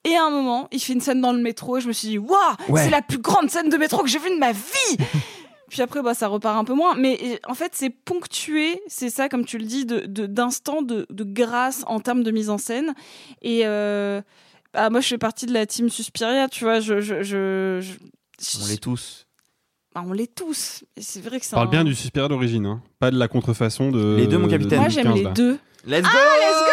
[0.04, 2.08] Et à un moment, il fait une scène dans le métro et je me suis
[2.08, 2.36] dit, waouh,
[2.68, 2.82] Ouais.
[2.84, 4.96] c'est la plus grande scène de métro que j'ai vue de ma vie
[5.70, 6.94] Puis après, bah, ça repart un peu moins.
[6.96, 10.82] Mais euh, en fait, c'est ponctué, c'est ça, comme tu le dis, de- de- d'instants
[10.82, 12.92] de, de, grâce en termes de mise en scène.
[13.40, 14.20] Et euh,
[14.74, 16.80] bah, moi, je fais partie de la team Suspiria, tu vois.
[16.80, 19.26] Je, je, je, je- On l'est tous.
[19.94, 20.84] bah, on l'est tous.
[21.00, 22.82] C'est vrai que c'est Parle un- bien du Suspiria d'origine, hein.
[22.98, 24.16] pas de la contrefaçon de.
[24.18, 24.80] Les deux, mon capitaine.
[24.80, 25.30] Moi, j'aime 2015, les là.
[25.30, 25.58] deux.
[25.86, 26.71] Let's go Ah, let's go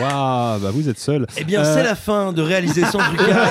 [0.00, 1.26] Waouh, bah vous êtes seul.
[1.36, 3.48] Eh bien, Euh, c'est la fin de réaliser sans trucage.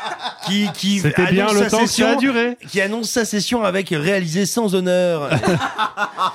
[0.46, 2.56] qui, qui C'était bien annonce le sa temps que ça a session- duré.
[2.68, 5.30] Qui annonce sa session avec réaliser sans honneur.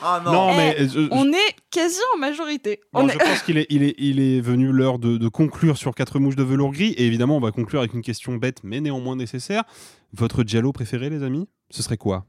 [0.01, 2.79] Ah Non, Eh, mais euh, je, On est quasi en majorité.
[2.93, 5.27] Bon, On je est- pense qu'il est, il est, il est venu l'heure de, de
[5.27, 6.93] conclure sur quatre mouches de velours gris.
[6.97, 9.63] Et évidemment, on va conclure avec une question bête, mais néanmoins nécessaire.
[10.13, 12.25] Votre Giallo préféré, les amis Ce serait quoi?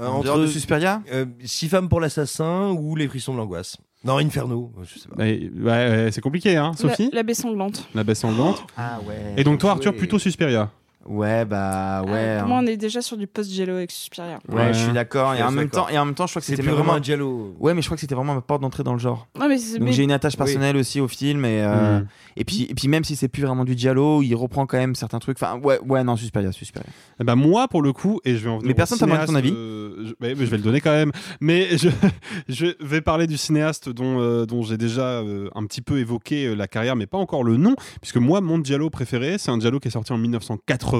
[0.00, 1.02] Euh, En dehors de Suspiria?
[1.12, 3.76] euh, Six femmes pour l'assassin ou les frissons de l'angoisse.
[4.06, 5.16] Non, Inferno, je sais pas.
[5.16, 7.88] Ouais, ouais, ouais, C'est compliqué, hein, Sophie la, la baie sanglante.
[7.94, 8.64] La baie sanglante.
[8.76, 9.34] Ah ouais.
[9.36, 10.70] Et donc, toi, Arthur, plutôt Suspiria
[11.08, 12.10] Ouais, bah ouais.
[12.12, 12.48] Euh, pour hein.
[12.48, 14.38] moi, on est déjà sur du post-Jello avec Suspiria.
[14.48, 15.34] Ouais, je suis d'accord.
[15.34, 17.02] Et en même temps, et en même temps, je crois que c'était plus vraiment un
[17.02, 17.54] Giallo.
[17.60, 19.28] Ouais, mais je crois que c'était vraiment ma porte d'entrée dans le genre.
[19.38, 20.38] Non, mais c'est- Donc mais- j'ai une attache Oui.
[20.38, 22.06] personnelle aussi au film et euh, Mm.
[22.36, 24.94] et puis et puis même si c'est plus vraiment du giallo, il reprend quand même
[24.94, 25.36] certains trucs.
[25.40, 26.88] Enfin ouais ouais non Suspiria Suspiria.
[27.20, 29.26] Eh ben moi, pour le coup, et je vais en venir Mais personne t'a demandé
[29.26, 31.12] ton avis euh, je, ouais, mais je vais le donner quand même.
[31.40, 31.88] Mais je,
[32.48, 36.46] je vais parler du cinéaste dont, euh, dont j'ai déjà euh, un petit peu évoqué
[36.46, 39.60] euh, la carrière, mais pas encore le nom, puisque moi, mon Giallo préféré, c'est un
[39.60, 40.95] Giallo qui est sorti en 1980,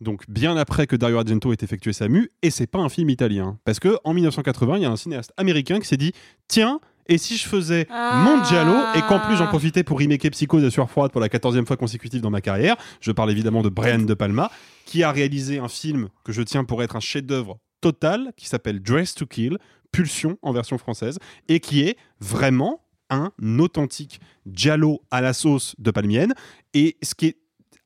[0.00, 3.10] donc bien après que Dario Argento ait effectué sa mue, et c'est pas un film
[3.10, 3.58] italien.
[3.64, 6.12] Parce que en 1980, il y a un cinéaste américain qui s'est dit
[6.48, 10.64] Tiens, et si je faisais mon Giallo et qu'en plus j'en profitais pour remaker Psychose
[10.64, 13.68] à sueur froide pour la quatorzième fois consécutive dans ma carrière, je parle évidemment de
[13.68, 14.50] Brian De Palma,
[14.86, 18.80] qui a réalisé un film que je tiens pour être un chef-d'œuvre total, qui s'appelle
[18.80, 19.58] Dress to Kill,
[19.90, 21.18] Pulsion en version française,
[21.48, 26.32] et qui est vraiment un authentique Giallo à la sauce de Palmienne.
[26.72, 27.36] Et ce qui est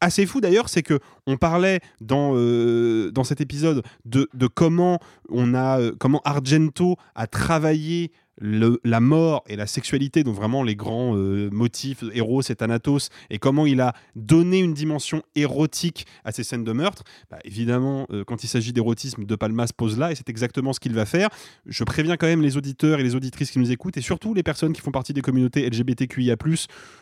[0.01, 4.99] assez fou d'ailleurs, c'est que on parlait dans, euh, dans cet épisode de, de comment
[5.29, 10.63] on a euh, comment Argento a travaillé le- la mort et la sexualité, donc vraiment
[10.63, 16.05] les grands euh, motifs, Eros et Thanatos, et comment il a donné une dimension érotique
[16.23, 17.03] à ces scènes de meurtre.
[17.31, 20.81] Bah, évidemment, quand il s'agit d'érotisme, De Palma se pose là, et c'est exactement ce
[20.81, 21.31] qu'il va faire.
[21.65, 24.43] Je préviens quand même les auditeurs et les auditrices qui nous écoutent, et surtout les
[24.43, 26.37] personnes qui font partie des communautés LGBTQIA+.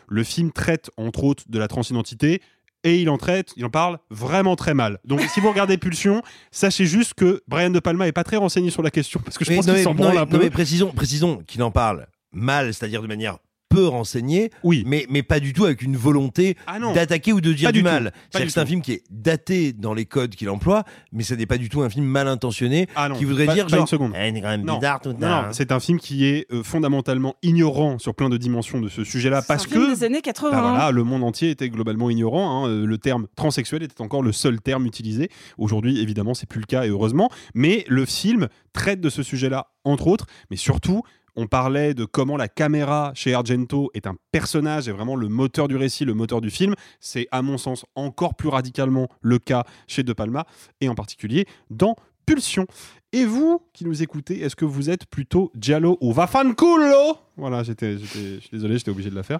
[0.07, 2.41] Le film traite, entre autres, de la transidentité,
[2.85, 4.99] et il en traite, il en parle vraiment très mal.
[5.03, 6.21] Donc si vous regardez Pulsion,
[6.51, 9.43] sachez juste que Brian De Palma est pas très renseigné sur la question, parce que
[9.43, 10.37] je Mais pense qu'il mais- s'en branle mais- un peu.
[10.37, 13.37] non, mais précisons, précisons qu'il en parle mal, c'est-à-dire de manière
[13.75, 14.83] peu renseignée, oui.
[14.85, 17.83] mais, mais pas du tout avec une volonté Ah d'attaquer ou de dire Pas du,
[17.83, 18.11] mal.
[18.31, 21.57] C'est un film qui est daté dans les codes qu'il emploie, mais ce n'est pas
[21.57, 24.13] du tout un film mal intentionné Ah qui voudrait pas- dire pas genre, une seconde.
[24.17, 24.75] Eh, il est quand même Non.
[24.75, 25.49] bizarre tout Non, ça, non, hein.
[25.51, 29.41] c'est un film qui est euh, fondamentalement ignorant sur plein de dimensions de ce sujet-là
[29.41, 30.51] C'est parce un film que des années 80.
[30.51, 32.65] bah voilà, le monde entier était globalement ignorant.
[32.65, 32.69] hein.
[32.69, 35.29] Euh, Le terme transsexuel était encore le seul terme utilisé.
[35.57, 37.29] Aujourd'hui, évidemment, c'est plus le cas et heureusement.
[37.53, 41.01] Mais le film traite de ce sujet-là, entre autres, mais surtout.
[41.35, 45.67] On parlait de comment la caméra chez Argento est un personnage et vraiment le moteur
[45.67, 46.75] du récit, le moteur du film.
[46.99, 50.45] C'est à mon sens encore plus radicalement le cas chez De Palma
[50.81, 52.65] et en particulier dans Pulsion.
[53.13, 57.17] Et vous qui nous écoutez, est-ce que vous êtes plutôt Giallo ou Vaffanculo?
[57.37, 58.05] Voilà, j'étais, je
[58.39, 59.39] suis désolé, j'étais obligé de la faire.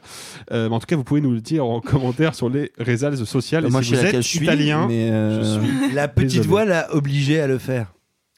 [0.52, 3.26] Euh, mais en tout cas, vous pouvez nous le dire en commentaire sur les réseaux
[3.26, 3.60] sociaux.
[3.70, 6.08] Moi, si je sais vous laquelle êtes je suis, italien, mais, euh, je suis La
[6.08, 6.48] petite désolé.
[6.48, 7.95] voix l'a obligé à le faire.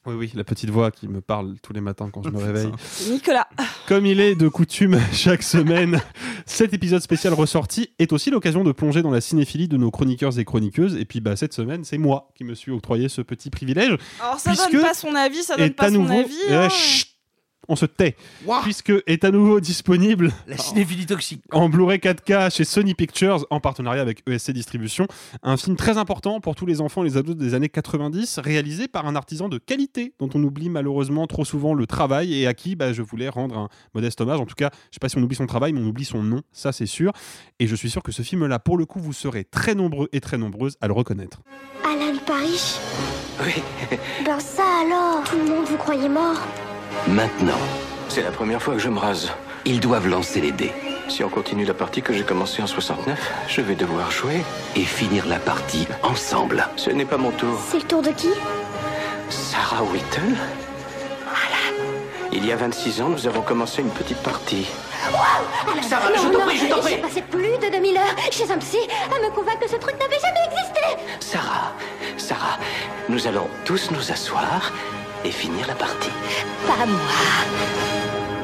[0.08, 2.72] Oui, oui, la petite voix qui me parle tous les matins quand je me réveille.
[3.10, 3.46] Nicolas.
[3.86, 6.00] Comme il est de coutume chaque semaine,
[6.46, 10.38] cet épisode spécial ressorti est aussi l'occasion de plonger dans la cinéphilie de nos chroniqueurs
[10.38, 10.96] et chroniqueuses.
[10.96, 13.98] Et puis bah, cette semaine, c'est moi qui me suis octroyé ce petit privilège.
[14.18, 16.34] Alors ça Puisque donne pas son avis, ça donne pas à son avis.
[16.48, 16.68] Euh, hein.
[16.70, 17.07] chut,
[17.68, 18.16] on se tait.
[18.62, 21.42] Puisque est à nouveau disponible La cinéphilie toxique.
[21.52, 25.06] en Blu-ray 4K chez Sony Pictures en partenariat avec ESC Distribution.
[25.42, 28.88] Un film très important pour tous les enfants et les ados des années 90, réalisé
[28.88, 32.54] par un artisan de qualité dont on oublie malheureusement trop souvent le travail et à
[32.54, 34.40] qui bah, je voulais rendre un modeste hommage.
[34.40, 36.22] En tout cas, je sais pas si on oublie son travail, mais on oublie son
[36.22, 37.12] nom, ça c'est sûr.
[37.58, 40.20] Et je suis sûr que ce film-là, pour le coup, vous serez très nombreux et
[40.20, 41.42] très nombreuses à le reconnaître.
[41.84, 42.78] Alan Paris
[43.44, 43.62] Oui,
[44.24, 46.36] Ben ça alors Tout le monde vous croyait mort
[47.06, 47.58] maintenant.
[48.08, 49.30] C'est la première fois que je me rase.
[49.64, 50.72] Ils doivent lancer les dés.
[51.08, 53.18] Si on continue la partie que j'ai commencée en 69,
[53.48, 54.42] je vais devoir jouer
[54.76, 56.66] et finir la partie ensemble.
[56.76, 57.58] Ce n'est pas mon tour.
[57.70, 58.28] C'est le tour de qui?
[59.30, 60.36] Sarah Whittle
[62.32, 64.66] Il y a 26 ans, nous avons commencé une petite partie.
[65.66, 66.94] Alan, Sarah, non, je t'en prie, je t'en prie.
[66.94, 68.78] J'ai passé plus de 2000 heures chez un psy
[69.14, 70.80] à me convaincre que ce truc n'avait jamais existé
[71.20, 71.72] Sarah,
[72.16, 72.58] Sarah,
[73.08, 74.72] nous allons tous nous asseoir
[75.24, 76.10] et finir la partie.
[76.66, 78.37] Pas moi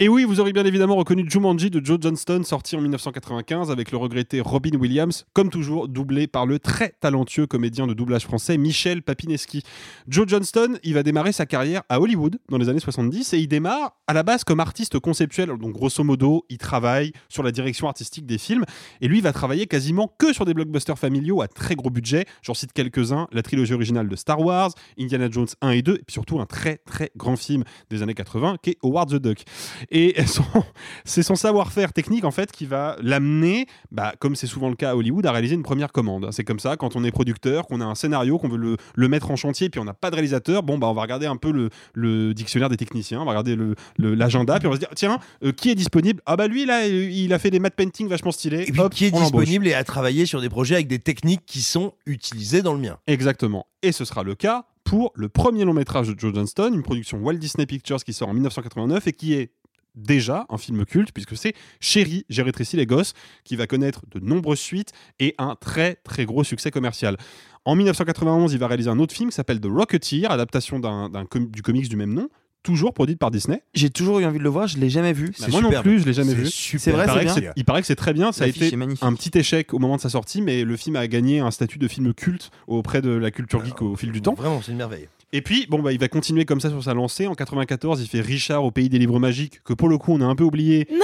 [0.00, 3.92] Et oui, vous aurez bien évidemment reconnu Jumanji de Joe Johnston, sorti en 1995 avec
[3.92, 8.58] le regretté Robin Williams, comme toujours doublé par le très talentueux comédien de doublage français
[8.58, 9.62] Michel Papineski.
[10.08, 13.46] Joe Johnston, il va démarrer sa carrière à Hollywood dans les années 70 et il
[13.46, 15.56] démarre à la base comme artiste conceptuel.
[15.56, 18.64] Donc grosso modo, il travaille sur la direction artistique des films
[19.00, 22.26] et lui va travailler quasiment que sur des blockbusters familiaux à très gros budget.
[22.42, 25.98] J'en cite quelques-uns, la trilogie originale de Star Wars, Indiana Jones 1 et 2 et
[25.98, 29.44] puis surtout un très très grand film des années 80 qui est Howard the Duck.
[29.90, 30.14] Et
[31.04, 34.90] c'est son savoir-faire technique en fait qui va l'amener, bah, comme c'est souvent le cas
[34.90, 36.28] à Hollywood, à réaliser une première commande.
[36.32, 39.08] C'est comme ça quand on est producteur, qu'on a un scénario, qu'on veut le, le
[39.08, 40.62] mettre en chantier, puis on n'a pas de réalisateur.
[40.62, 43.56] Bon, bah, on va regarder un peu le, le dictionnaire des techniciens, on va regarder
[43.56, 46.20] le- l'agenda, puis on va se dire tiens, euh, qui est disponible?
[46.26, 48.62] Ah bah lui là, euh, il a fait des matte painting vachement stylés.
[48.68, 51.42] Et puis Hop, qui est disponible et à travailler sur des projets avec des techniques
[51.46, 52.98] qui sont utilisées dans le mien.
[53.06, 53.66] Exactement.
[53.82, 57.18] Et ce sera le cas pour le premier long métrage de Joe Johnston, une production
[57.18, 59.50] Walt Disney Pictures qui sort en 1989 et qui est
[59.94, 63.12] déjà un film culte puisque c'est Chérie, j'ai rétréci les gosses
[63.44, 67.16] qui va connaître de nombreuses suites et un très très gros succès commercial.
[67.64, 71.24] En 1991, il va réaliser un autre film qui s'appelle The Rocketeer, adaptation d'un, d'un
[71.24, 72.28] com- du comics du même nom,
[72.62, 73.62] toujours produite par Disney.
[73.74, 75.32] J'ai toujours eu envie de le voir, je l'ai jamais vu.
[75.38, 76.46] Bah, moi non plus, je l'ai jamais vu.
[76.78, 77.34] C'est vrai, il, c'est paraît que bien.
[77.34, 78.32] c'est- il paraît que c'est très bien.
[78.32, 78.70] Ça a été
[79.02, 81.78] un petit échec au moment de sa sortie, mais le film a gagné un statut
[81.78, 84.34] de film culte auprès de la culture geek au fil du temps.
[84.34, 85.08] Vraiment, c'est une merveille.
[85.36, 87.26] Et puis, bon, bah, il va continuer comme ça sur sa lancée.
[87.26, 90.20] En 94, il fait Richard au pays des livres magiques, que pour le coup, on
[90.20, 90.86] a un peu oublié.
[90.92, 91.00] Non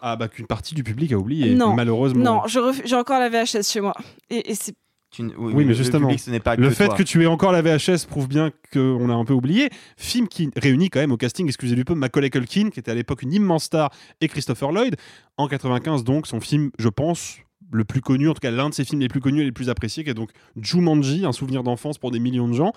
[0.00, 1.74] Ah, bah, qu'une partie du public a oublié, Non.
[1.74, 2.22] malheureusement.
[2.24, 3.94] Non, ref- j'ai encore la VHS chez moi.
[4.30, 4.74] Et, et c'est
[5.18, 6.94] Oui, mais justement, le, public, ce n'est pas le que fait toi.
[6.96, 9.70] que tu aies encore la VHS prouve bien qu'on a un peu oublié.
[9.96, 12.94] Film qui réunit quand même au casting, excusez du peu, Macaulay Culkin, qui était à
[12.94, 13.90] l'époque une immense star,
[14.20, 14.94] et Christopher Lloyd.
[15.36, 17.38] En 95, donc, son film, je pense,
[17.72, 19.52] le plus connu, en tout cas l'un de ses films les plus connus et les
[19.52, 22.72] plus appréciés, qui est donc Jumanji, un souvenir d'enfance pour des millions de gens.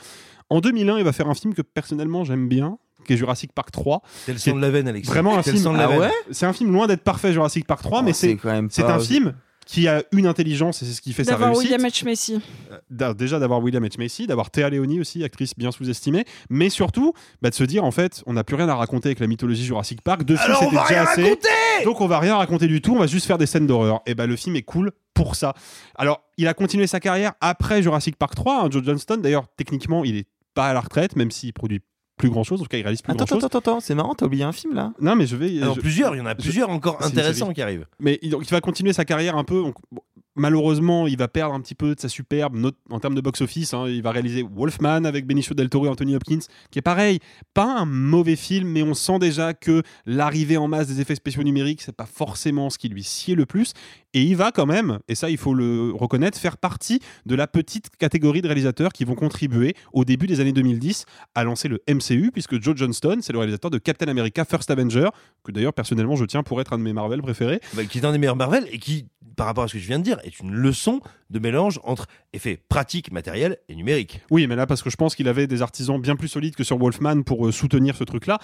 [0.49, 3.71] En 2001, il va faire un film que personnellement j'aime bien, qui est Jurassic Park
[3.71, 4.01] 3.
[4.25, 5.09] C'est le sang de la veine, Alexis.
[5.11, 5.63] Vraiment un C'est le film.
[5.65, 5.99] sang de la Ah veine.
[5.99, 6.11] ouais?
[6.31, 8.69] C'est un film loin d'être parfait, Jurassic Park 3, Oh, mais c'est c'est quand même
[8.71, 9.33] c'est pas- un film
[9.71, 11.71] qui a une intelligence et c'est ce qui fait sa d'avoir réussite.
[11.71, 12.03] William H.
[12.03, 12.41] Macy.
[12.89, 13.99] D'a- déjà d'avoir William H.
[13.99, 17.13] Macy, d'avoir Théa Leoni aussi, actrice bien sous-estimée, mais surtout
[17.43, 19.63] bah, de se dire en fait, on n'a plus rien à raconter avec la mythologie
[19.63, 20.21] Jurassic Park.
[20.23, 21.21] On c'était va déjà rien assez.
[21.23, 21.47] raconter
[21.85, 24.01] donc on va rien raconter du tout, on va juste faire des scènes d'horreur.
[24.07, 25.53] Et bah le film est cool pour ça.
[25.95, 28.63] Alors il a continué sa carrière après Jurassic Park 3.
[28.63, 31.79] hein, Joe Johnston, d'ailleurs techniquement il est pas à la retraite, même s'il produit
[32.19, 32.59] plus grand chose.
[32.61, 33.43] En tout cas il réalise plus Attends, grand chose.
[33.45, 35.59] attends, attends, attends, c'est marrant, t'as oublié un film là Non mais je vais.
[35.63, 37.87] Alors, je- plusieurs, il y en a je- plusieurs encore intéressants qui arrivent.
[37.99, 39.61] Mais il, donc, il va continuer sa carrière un peu.
[39.63, 40.01] donc, bon,
[40.35, 43.73] malheureusement, il va perdre un petit peu de sa superbe not- en termes de box-office.
[43.73, 43.87] hein.
[43.89, 46.39] Il va réaliser Wolfman avec Benicio del Toro et Anthony Hopkins,
[46.71, 47.19] qui est pareil,
[47.53, 51.43] pas un mauvais film, mais on sent déjà que l'arrivée en masse des effets spéciaux
[51.43, 53.73] numériques, c'est pas forcément ce qui lui sied le plus.
[54.13, 57.45] Et il va quand même, et ça il faut le reconnaître, faire partie de la
[57.45, 61.05] petite catégorie de réalisateurs qui vont contribuer au début des années 2010
[61.35, 65.09] à lancer le MCU, puisque Joe Johnston, c'est le réalisateur de Captain America First Avenger,
[65.43, 67.59] que d'ailleurs personnellement je tiens pour être un de mes Marvel préférés.
[67.73, 69.05] Bah, qui est un des meilleurs Marvel et qui,
[69.35, 72.07] par rapport à ce que je viens de dire, est une leçon de mélange entre
[72.33, 74.21] effets pratiques, matériels et numériques.
[74.31, 76.63] Oui, mais là, parce que je pense qu'il avait des artisans bien plus solides que
[76.63, 78.39] sur Wolfman pour euh, soutenir ce truc-là.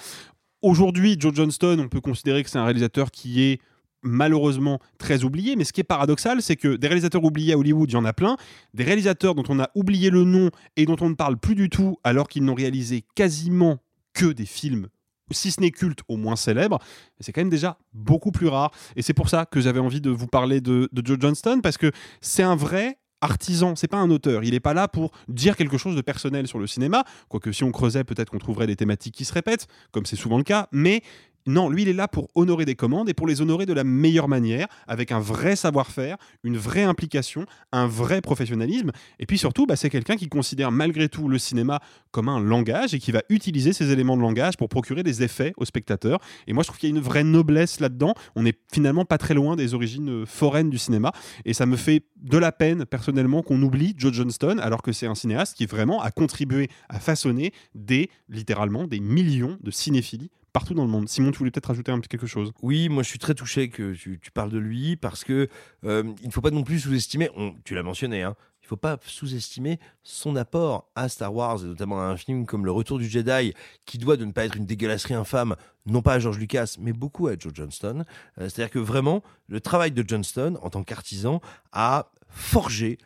[0.61, 3.59] Aujourd'hui, Joe Johnston, on peut considérer que c'est un réalisateur qui est
[4.05, 7.89] malheureusement très oublié, mais ce qui est paradoxal, c'est que des réalisateurs oubliés à Hollywood,
[7.89, 8.37] il y en a plein,
[8.73, 11.69] des réalisateurs dont on a oublié le nom et dont on ne parle plus du
[11.69, 13.79] tout, alors qu'ils n'ont réalisé quasiment
[14.13, 14.87] que des films
[15.31, 16.79] si ce n'est culte, au moins célèbre,
[17.19, 18.71] c'est quand même déjà beaucoup plus rare.
[18.95, 21.77] Et c'est pour ça que j'avais envie de vous parler de, de Joe Johnston, parce
[21.77, 21.91] que
[22.21, 24.43] c'est un vrai artisan, c'est pas un auteur.
[24.43, 27.63] Il n'est pas là pour dire quelque chose de personnel sur le cinéma, quoique si
[27.63, 30.67] on creusait, peut-être qu'on trouverait des thématiques qui se répètent, comme c'est souvent le cas,
[30.71, 31.01] mais
[31.47, 33.83] non, lui, il est là pour honorer des commandes et pour les honorer de la
[33.83, 38.91] meilleure manière, avec un vrai savoir-faire, une vraie implication, un vrai professionnalisme.
[39.19, 41.81] Et puis surtout, bah, c'est quelqu'un qui considère malgré tout le cinéma
[42.11, 45.53] comme un langage et qui va utiliser ces éléments de langage pour procurer des effets
[45.57, 46.19] aux spectateurs.
[46.47, 48.15] Et moi, je trouve qu'il y a une vraie noblesse là-dedans.
[48.35, 51.11] On n'est finalement pas très loin des origines euh, foraines du cinéma.
[51.45, 55.07] Et ça me fait de la peine, personnellement, qu'on oublie Joe Johnston, alors que c'est
[55.07, 60.73] un cinéaste qui vraiment a contribué à façonner des, littéralement, des millions de cinéphilies partout
[60.73, 61.09] dans le monde.
[61.09, 62.53] Simon, tu voulais peut-être rajouter un petit quelque chose?
[62.61, 65.49] Oui, moi je suis très touché que tu, parles de lui parce que
[65.83, 67.29] euh, il ne faut pas non plus sous-estimer,
[67.65, 71.65] tu l'as mentionné, hein, il ne faut pas sous-estimer son apport à Star Wars et
[71.65, 73.53] notamment à un film comme Le Retour du Jedi
[73.85, 76.93] qui doit de ne pas être une dégueulasserie infâme, non pas à George Lucas, mais
[76.93, 78.05] beaucoup à Joe Johnston.
[78.39, 81.41] Euh, C'est-à-dire que vraiment, le travail de Johnston en tant qu'artisan
[81.73, 82.97] a forgé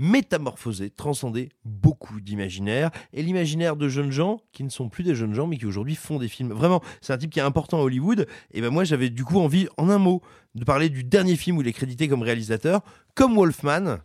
[0.00, 5.34] métamorphosé, transcendé beaucoup d'imaginaires et l'imaginaire de jeunes gens qui ne sont plus des jeunes
[5.34, 6.52] gens mais qui aujourd'hui font des films.
[6.52, 9.38] Vraiment, c'est un type qui est important à Hollywood et ben moi j'avais du coup
[9.38, 10.22] envie en un mot
[10.54, 12.80] de parler du dernier film où il est crédité comme réalisateur
[13.14, 13.98] comme Wolfman.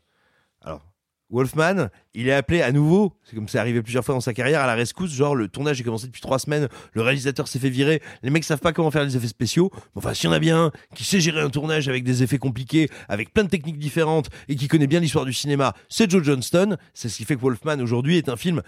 [1.32, 4.62] Wolfman, il est appelé à nouveau, c'est comme c'est arrivé plusieurs fois dans sa carrière,
[4.62, 5.12] à la rescousse.
[5.12, 8.44] Genre, le tournage est commencé depuis trois semaines, le réalisateur s'est fait virer, les mecs
[8.44, 9.72] savent pas comment faire les effets spéciaux.
[9.74, 12.22] Mais Enfin, s'il y en a bien un qui sait gérer un tournage avec des
[12.22, 16.10] effets compliqués, avec plein de techniques différentes et qui connaît bien l'histoire du cinéma, c'est
[16.10, 16.78] Joe Johnston.
[16.94, 18.62] C'est ce qui fait que Wolfman aujourd'hui est un film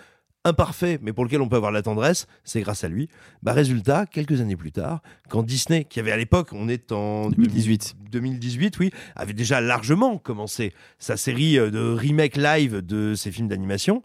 [0.47, 3.09] imparfait, mais pour lequel on peut avoir de la tendresse, c'est grâce à lui.
[3.43, 7.29] Bah, résultat, quelques années plus tard, quand Disney, qui avait à l'époque, on est en
[7.29, 7.95] 2018.
[8.11, 13.47] 2018, oui, avait déjà largement commencé sa série euh, de remake live de ses films
[13.47, 14.03] d'animation.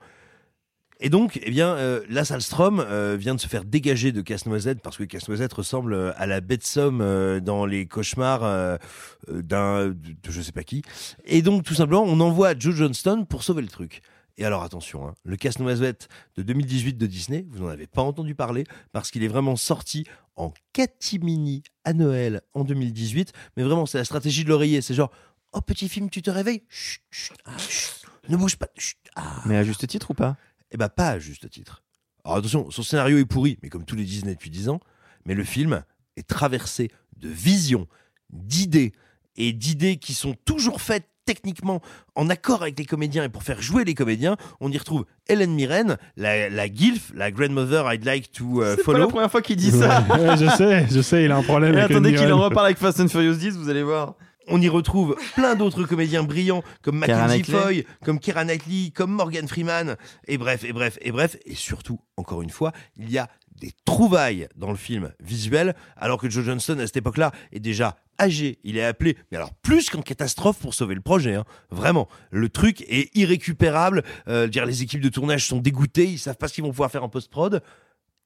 [1.05, 4.81] Et donc, eh bien, euh, la Salstrom euh, vient de se faire dégager de Casse-Noisette
[4.81, 8.79] parce que Casse-Noisette ressemble à la bête somme euh, dans les cauchemars
[9.29, 9.95] d'un, de
[10.29, 10.83] je sais pas qui.
[11.25, 14.01] Et donc, tout simplement, on envoie Joe Johnston pour sauver le truc.
[14.39, 18.35] Et alors attention, hein, le casse-noisette de 2018 de Disney, vous n'en avez pas entendu
[18.35, 20.05] parler parce qu'il est vraiment sorti
[20.37, 23.33] en catimini à Noël en 2018.
[23.57, 24.81] Mais vraiment, c'est la stratégie de l'oreiller.
[24.81, 25.13] C'est genre,
[25.53, 28.69] oh petit film, tu te réveilles, Chut, chut, ah, chut, ne bouge pas.
[29.17, 29.43] ah.
[29.47, 30.37] Mais à juste titre ou pas?
[30.71, 31.83] Eh ben pas à juste titre.
[32.25, 34.81] Alors attention, son scénario est pourri, mais comme tous les Disney depuis 10 ans.
[35.27, 35.85] mais le film
[36.17, 37.87] est traversé de visions,
[38.31, 38.93] d'idées
[39.37, 41.81] et d'idées qui sont toujours faites techniquement
[42.15, 45.55] en accord avec les comédiens et pour faire jouer les comédiens, on y retrouve Hélène
[45.55, 48.99] Mirren, la, la GILF, la grandmother I'd like to uh, C'est follow.
[48.99, 50.05] pas la première fois qu'il dit ça.
[50.11, 52.41] Ouais, ouais, je sais, je sais, il a un problème Et avec attendez qu'il en
[52.41, 54.15] reparle avec Fast and Furious 10, vous allez voir.
[54.49, 57.63] On y retrouve plein d'autres comédiens brillants comme Mackenzie Knightley.
[57.63, 59.97] Foy, comme Keira Knightley, comme Morgan Freeman,
[60.27, 63.29] et bref, et bref, et bref, et surtout, encore une fois, il y a
[63.61, 67.97] des trouvailles dans le film visuel, alors que Joe Johnston à cette époque-là est déjà
[68.19, 68.59] âgé.
[68.65, 71.35] Il est appelé, mais alors plus qu'en catastrophe pour sauver le projet.
[71.35, 71.45] hein.
[71.71, 74.03] Vraiment, le truc est irrécupérable.
[74.29, 76.91] Euh, dire les équipes de tournage sont dégoûtées, ils savent pas ce qu'ils vont pouvoir
[76.91, 77.63] faire en post-prod.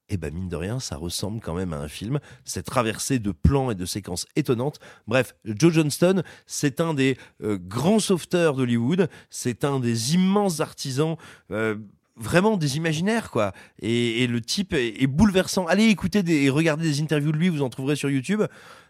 [0.09, 2.21] Et ben mine de rien, ça ressemble quand même à un film.
[2.45, 4.79] Cette traversée de plans et de séquences étonnantes.
[5.09, 9.09] Bref, Joe Johnston, c'est un des euh, grands sauveteurs d'Hollywood.
[9.31, 11.17] C'est un des immenses artisans.
[11.51, 11.77] euh,
[12.19, 13.53] Vraiment des imaginaires, quoi.
[13.81, 15.67] Et, le type est, bouleversant.
[15.67, 18.43] Allez écouter et regarder des interviews de lui, vous en trouverez sur YouTube.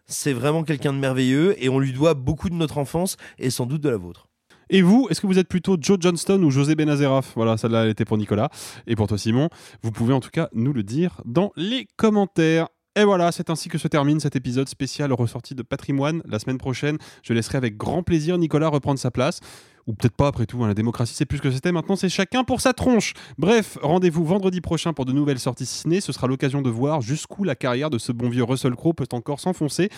[0.06, 3.66] C'est vraiment quelqu'un de merveilleux et on lui doit beaucoup de notre enfance et sans
[3.66, 4.28] doute de la vôtre.
[4.70, 7.32] Et vous, est-ce que vous êtes plutôt Joe Johnston ou José Benazeraf?
[7.36, 8.48] Voilà, celle-là, elle était pour Nicolas.
[8.86, 9.48] Et pour toi, Simon,
[9.82, 12.68] vous pouvez en tout cas nous le dire dans les commentaires.
[12.96, 16.22] Et voilà, c'est ainsi que se termine cet épisode spécial ressorti de patrimoine.
[16.24, 19.40] La semaine prochaine, je laisserai avec grand plaisir Nicolas reprendre sa place.
[19.86, 22.42] Ou peut-être pas, après tout, hein, la démocratie c'est plus que c'était, maintenant c'est chacun
[22.42, 23.14] pour sa tronche.
[23.38, 27.44] Bref, rendez-vous vendredi prochain pour de nouvelles sorties ciné, ce sera l'occasion de voir jusqu'où
[27.44, 29.88] la carrière de ce bon vieux Russell Crowe peut encore s'enfoncer.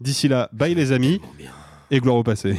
[0.00, 1.20] D'ici là, bye les amis,
[1.90, 2.56] et gloire au passé.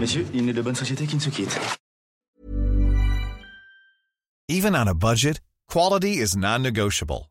[0.00, 1.58] Messieurs, il n'est de bonne société qui ne se quitte.
[4.48, 7.30] Even on a budget, quality is non-negotiable.